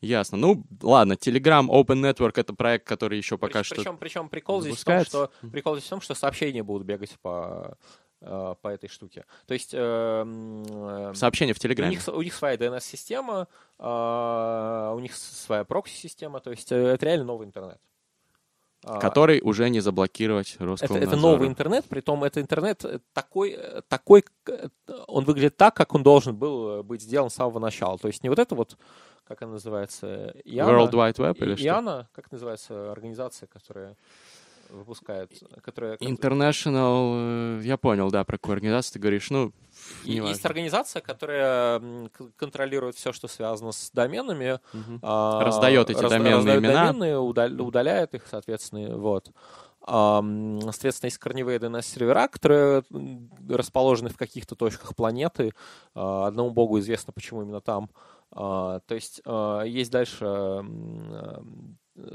[0.00, 0.38] Ясно.
[0.38, 3.74] Ну, ладно, Telegram Open Network— это проект, который еще пока что...
[3.76, 7.18] причем, причем прикол здесь в том, что прикол здесь в том, что сообщения будут бегать
[7.20, 7.76] по
[8.20, 9.24] по этой штуке.
[9.46, 11.90] То есть э, э, Сообщение в у Телеграме.
[11.90, 13.48] них, с- у них своя DNS-система,
[13.78, 17.78] а, у них своя прокси-система, то есть э, это реально новый интернет.
[18.84, 21.12] А, Который уже не заблокировать это, Роскомнадзору.
[21.12, 24.68] это новый интернет, притом это интернет э, такой, э, такой, э,
[25.06, 27.98] он выглядит так, как он должен был э, быть сделан с самого начала.
[27.98, 28.78] То есть не вот это вот,
[29.24, 32.08] как она называется, Иана, World Wide Web или И- что?
[32.12, 33.96] Как называется организация, которая
[34.72, 35.96] выпускает, которая...
[35.96, 39.30] International, э, я понял, да, про какую организацию ты говоришь.
[39.30, 39.52] Ну,
[40.04, 40.14] И-.
[40.14, 41.80] Есть организация, которая
[42.36, 44.60] контролирует все, что связано с доменами.
[45.02, 46.86] А, Раздает эти разда- доменные раздает имена.
[46.86, 49.30] доменные, удал- удаляет их, соответственно, вот.
[49.86, 52.84] Ам, Соответственно, есть корневые DNS-сервера, которые
[53.48, 55.52] расположены в каких-то точках планеты.
[55.94, 57.88] А, Одному богу известно, почему именно там.
[58.32, 60.24] А, То есть а, есть дальше,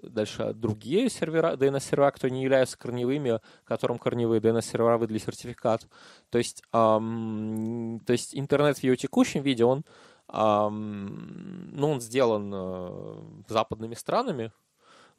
[0.03, 5.87] дальше другие сервера, DNS-сервера, которые не являются корневыми, которым корневые DNS-сервера выдали сертификат.
[6.29, 9.83] То есть, ам, то есть интернет в его текущем виде, он,
[10.27, 13.15] ам, ну, он сделан э,
[13.47, 14.51] западными странами,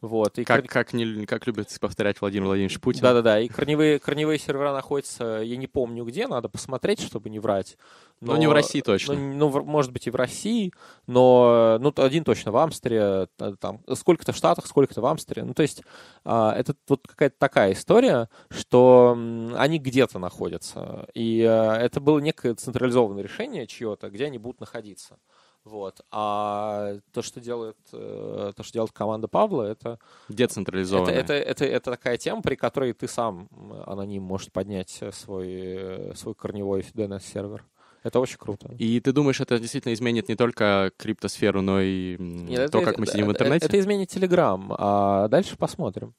[0.00, 3.00] вот, и Как, кор- как, не, как любит повторять Владимир Владимирович Путин.
[3.00, 7.78] да-да-да, и корневые, корневые сервера находятся, я не помню где, надо посмотреть, чтобы не врать.
[8.20, 9.14] Но не в России точно.
[9.14, 10.72] Ну, ну, может быть, и в России,
[11.06, 13.28] но ну, один точно в Амстере,
[13.60, 15.44] там сколько-то в Штатах, сколько-то в Амстере.
[15.44, 15.82] Ну, то есть
[16.24, 19.12] а, это вот какая-то такая история, что
[19.56, 21.08] они где-то находятся.
[21.14, 25.18] И а, это было некое централизованное решение чье-то, где они будут находиться.
[25.66, 26.00] Вот.
[26.12, 29.98] А то, что делает, э, то, что делает команда Павла, это это,
[30.28, 31.14] Децентрализованная.
[31.14, 33.48] это, это, это такая тема, при которой ты сам,
[33.84, 37.64] аноним, можешь поднять э, свой, э, свой корневой DNS-сервер.
[38.04, 38.72] Это очень круто.
[38.78, 42.98] И ты думаешь, это действительно изменит не только криптосферу, но и Нет, то, это- как
[42.98, 43.66] мы это- сидим в это- интернете?
[43.66, 46.14] Это изменит Телеграм, а дальше посмотрим.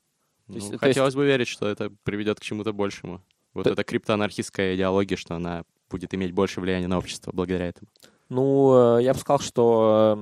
[0.47, 3.21] Ну, есть- то хотелось бы верить, что это приведет к чему-то большему.
[3.53, 7.89] Вот То- эта криптоанархистская идеология, что она будет иметь больше влияния на общество благодаря этому.
[8.30, 10.21] Ну, э, я бы сказал, что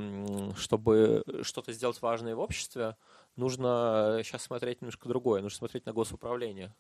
[0.58, 2.96] чтобы что-то сделать важное в обществе,
[3.36, 5.42] нужно сейчас смотреть немножко другое.
[5.42, 6.74] Нужно смотреть на госуправление.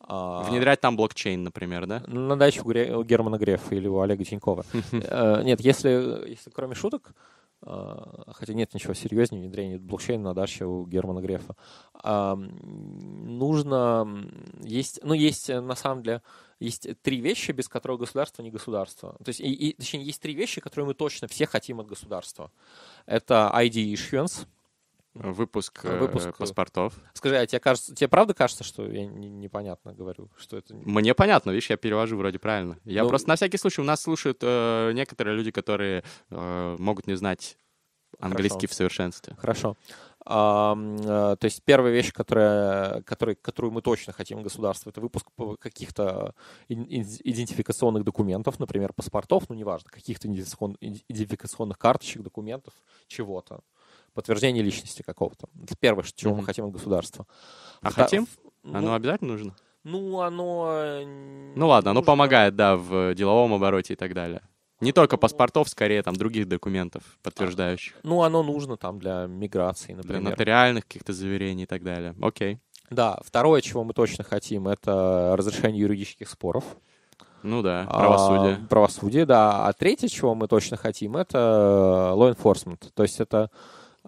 [0.00, 2.02] А, Внедрять там блокчейн, например, да?
[2.06, 4.64] На даче у Гре- у Германа Грефа или у Олега Тинькова.
[4.92, 7.12] Э, Нет, если, если кроме шуток,
[7.62, 7.96] э,
[8.28, 11.56] хотя нет ничего серьезнее внедрения блокчейна на даче у Германа Грефа,
[11.94, 14.06] а, нужно...
[14.62, 16.22] Есть, ну, есть э, на самом деле
[16.60, 19.16] есть три вещи, без которых государство не государство.
[19.24, 22.50] То есть, и, и- точнее, есть три вещи, которые мы точно все хотим от государства.
[23.06, 24.46] Это ID issuance.
[25.14, 26.94] Выпуск, э, Выпуск, э, паспортов.
[27.14, 31.12] Скажи, а тебе кажется, тебе правда кажется, что я не- непонятно говорю, что это Мне
[31.14, 32.78] понятно, видишь, я перевожу вроде правильно.
[32.84, 37.06] Я Ну- просто на всякий случай, у нас слушают э, некоторые люди, которые э, могут
[37.08, 37.56] не знать
[38.20, 38.72] английский Хорошо.
[38.72, 39.36] в совершенстве.
[39.38, 39.76] Хорошо.
[40.30, 45.26] Э, то есть первая вещь, которая, которой- которую мы точно хотим государства, это выпуск
[45.58, 46.34] каких-то
[46.68, 46.86] ин-
[47.24, 52.74] идентификационных документов, например, паспортов, ну, неважно, каких-то идентификацион- идентификационных карточек, документов,
[53.06, 53.60] чего-то.
[54.12, 55.48] Подтверждение личности какого-то.
[55.62, 56.46] Это первое, чего мы Мгм.
[56.46, 57.26] хотим от государства.
[57.80, 58.26] А Вта- хотим?
[58.26, 58.38] в-
[58.76, 59.56] Оно Ну, обязательно нужно?
[59.84, 61.00] ну, оно...
[61.56, 64.42] Ну ладно, оно нужно- помогает, да, в деловом обороте и так далее.
[64.80, 67.94] Не только паспортов, скорее там других документов, подтверждающих.
[68.04, 70.22] Ну, оно нужно там для миграции, Для например.
[70.30, 72.14] нотариальных каких-то заверений и так далее.
[72.22, 72.58] Окей.
[72.90, 76.64] Да, второе, чего мы точно хотим, это разрешение юридических споров.
[77.42, 78.66] Ну да, А, правосудие.
[78.68, 79.66] правосудие, да.
[79.66, 82.90] А третье, чего мы точно хотим, это law enforcement.
[82.94, 83.50] То есть это...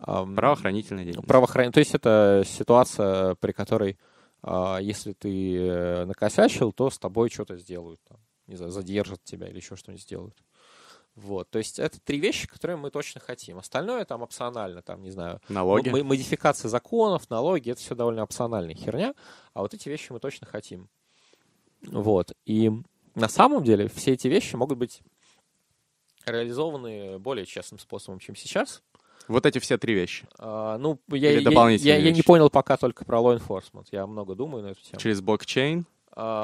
[0.04, 1.28] Правоохранительная деятельность.
[1.28, 3.98] правоохран- То есть это ситуация, при которой,
[4.42, 8.00] а, если ты э, накосячил, то с тобой что-то сделают.
[8.08, 10.34] Там, не знаю, задержат тебя или еще что-нибудь сделают.
[11.22, 13.58] Вот, то есть это три вещи, которые мы точно хотим.
[13.58, 15.90] Остальное там опционально, там, не знаю, Налоги.
[15.90, 19.14] модификация законов, налоги, это все довольно опциональная херня,
[19.52, 20.88] а вот эти вещи мы точно хотим.
[21.82, 22.70] Вот, и
[23.14, 25.02] на самом деле все эти вещи могут быть
[26.24, 28.82] реализованы более честным способом, чем сейчас.
[29.28, 30.26] Вот эти все три вещи.
[30.38, 33.86] А, ну, я, Или я- дополнительные я, я не понял пока только про law enforcement.
[33.92, 34.98] Я много думаю на эту тему.
[35.00, 35.86] Через блокчейн,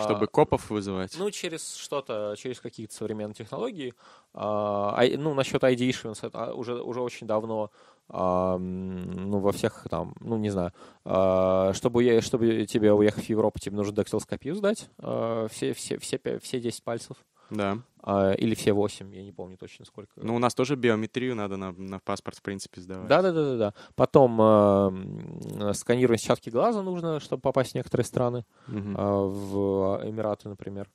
[0.02, 1.14] чтобы копов вызывать.
[1.18, 3.94] Ну, через что-то, через какие-то современные технологии.
[4.34, 7.70] А, ну, насчет ID issuance, это уже, уже очень давно,
[8.08, 10.72] а, ну, во всех там, ну, не знаю,
[11.04, 16.20] а, чтобы, чтобы тебе уехать в Европу, тебе нужно дактилоскопию сдать, а, все, все, все,
[16.40, 17.16] все 10 пальцев.
[17.50, 17.78] Да.
[18.02, 20.12] а, или все 8, я не помню точно сколько.
[20.16, 23.08] Ну, у нас тоже биометрию надо на, на паспорт, в принципе, сдавать.
[23.08, 23.74] Да, да, да, да, да.
[23.94, 28.94] Потом э, сканирование сетчатки глаза нужно, чтобы попасть в некоторые страны, Мгм.
[28.98, 30.88] а, в Эмираты, например.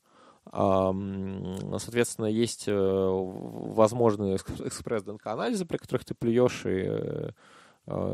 [1.77, 7.31] Соответственно, есть э, возможные экс- экспресс-ДНК-анализы, при которых ты плюешь, и э, э,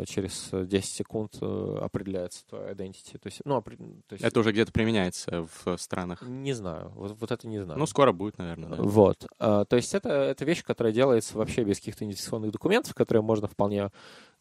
[0.07, 3.17] через 10 секунд э, определяется твоя identity.
[3.19, 6.21] То есть, ну, то есть Это уже где-то применяется в странах.
[6.21, 7.77] не знаю, вот, вот это не знаю.
[7.79, 8.81] Ну, скоро будет, наверное, да.
[8.81, 9.27] Вот.
[9.39, 13.47] А, То есть это, это вещь, которая делается вообще без каких-то идентификационных документов, которые можно
[13.47, 13.91] вполне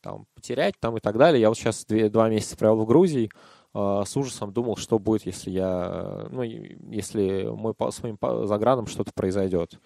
[0.01, 1.41] там, потерять там, и так далее.
[1.41, 3.31] Я вот сейчас две- два месяца провел в Грузии,
[3.75, 8.17] а, с ужасом думал, что будет, если я, ну, если мой, с моим
[8.47, 9.81] заграном что-то произойдет.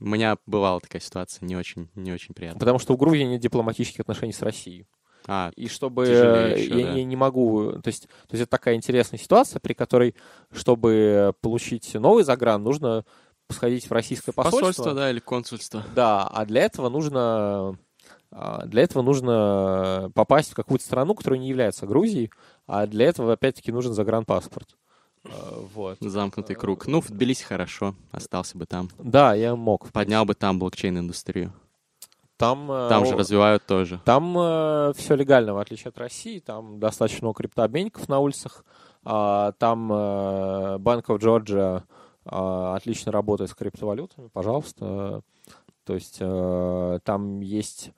[0.00, 2.58] У меня бывала такая ситуация, не очень, не очень приятно.
[2.58, 4.86] Потому что у Грузии нет дипломатических отношений с Россией.
[5.26, 6.92] А, И чтобы ещё, я, да.
[6.94, 10.14] я не могу, то есть, то есть это такая интересная ситуация, при которой,
[10.50, 13.04] чтобы получить новый загран, нужно
[13.50, 14.68] сходить в российское посольство.
[14.68, 15.84] посольство, да, или консульство.
[15.94, 17.78] Да, а для этого нужно
[18.32, 22.30] а, для этого нужно попасть в какую-то страну, которая не является Грузией,
[22.66, 24.76] а для этого опять-таки нужен загранпаспорт.
[25.24, 25.98] А, Вот.
[26.00, 26.86] Замкнутый круг.
[26.86, 28.88] Ну, в Тбилиси хорошо, остался бы там.
[28.98, 29.90] Да, я мог.
[29.92, 31.52] Поднял бы там блокчейн-индустрию.
[32.36, 34.00] Там, э, Там же о, развивают тоже.
[34.06, 34.32] Там
[34.94, 36.38] все легально, в отличие от России.
[36.38, 38.64] Там достаточно много криптообменников на улицах.
[39.04, 41.82] А, Там э, Bank of Georgia
[42.24, 45.22] а, отлично работает с криптовалютами, пожалуйста.
[45.84, 47.92] То есть э, там есть...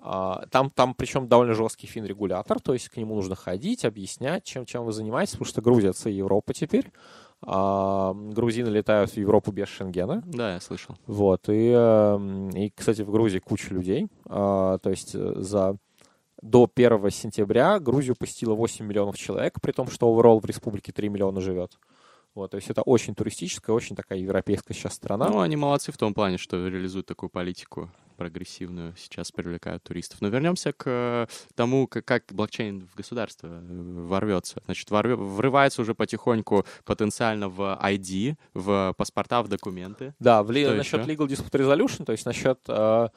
[0.00, 4.64] а, Там, там причем довольно жесткий финрегулятор, то есть к нему нужно ходить, объяснять, чем,
[4.64, 6.90] чем вы занимаетесь, потому что Грузия— это Европа теперь.
[7.42, 10.22] А, грузины летают в Европу без Шенгена.
[10.26, 10.96] Да, я слышал.
[11.06, 14.08] Вот, и, эм, и, кстати, в Грузии куча людей.
[14.26, 15.76] А, то есть э, за
[16.42, 21.08] до 1 сентября Грузию посетило 8 миллионов человек, при том, что overall в республике 3
[21.08, 21.78] миллиона живет.
[22.34, 25.28] Вот, то есть это очень туристическая, очень такая европейская сейчас страна.
[25.28, 30.20] Ну, они молодцы в том плане, что реализуют такую политику прогрессивную, сейчас привлекают туристов.
[30.20, 33.60] Но вернемся к э, тому, как, блокчейн в государство э,
[34.06, 34.60] ворвется.
[34.66, 40.74] Значит, врывается уже потихоньку потенциально в ID, в паспорта, в документы Да, в ли- Что
[40.74, 41.14] насчет еще?
[41.14, 43.08] legal dispute resolution, то есть насчет э,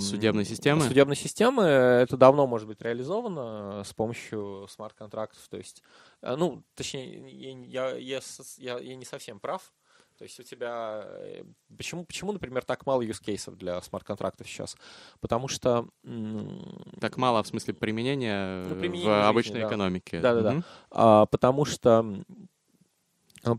[0.00, 0.82] судебной системы.
[0.82, 5.40] судебной системы, это давно может быть реализовано с помощью смарт-контрактов.
[5.50, 5.82] То есть,
[6.22, 7.28] э, ну, точнее,
[7.66, 8.20] я, я,
[8.58, 9.72] я- я не совсем прав.
[10.18, 11.04] То есть у тебя...
[11.06, 11.44] э,
[11.76, 14.76] Почему, почему, например, так мало юзкейсов для смарт-контрактов сейчас?
[15.20, 15.88] Потому что...
[17.00, 19.68] Так мало, в смысле, применения Ну, э, применения в в жизни, обычной да.
[19.68, 20.20] экономике.
[20.20, 20.62] Да-да-да.
[20.90, 22.04] А, потому что,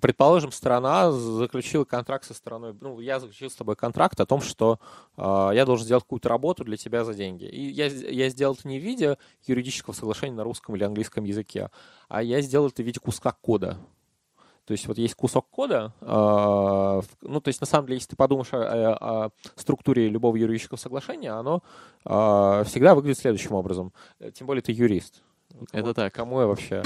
[0.02, 4.80] предположим, страна заключила контракт со стороной, ну, я заключил с тобой контракт о том, что
[5.16, 7.46] а, я должен сделать какую-то работу для тебя за деньги.
[7.46, 11.72] И я, я сделал это не в виде юридического соглашения на русском или английском языке,
[12.10, 13.78] а я сделал это в виде куска кода.
[14.70, 18.16] То есть вот есть кусок кода, а, ну, то есть на самом деле, если ты
[18.16, 21.64] подумаешь о, о- о структуре любого юридического соглашения, оно
[22.06, 23.92] а, всегда выглядит следующим образом.
[24.20, 25.24] Э, Тем более ты юрист.
[25.72, 26.14] Это Вот так.
[26.14, 26.84] Кому я вообще...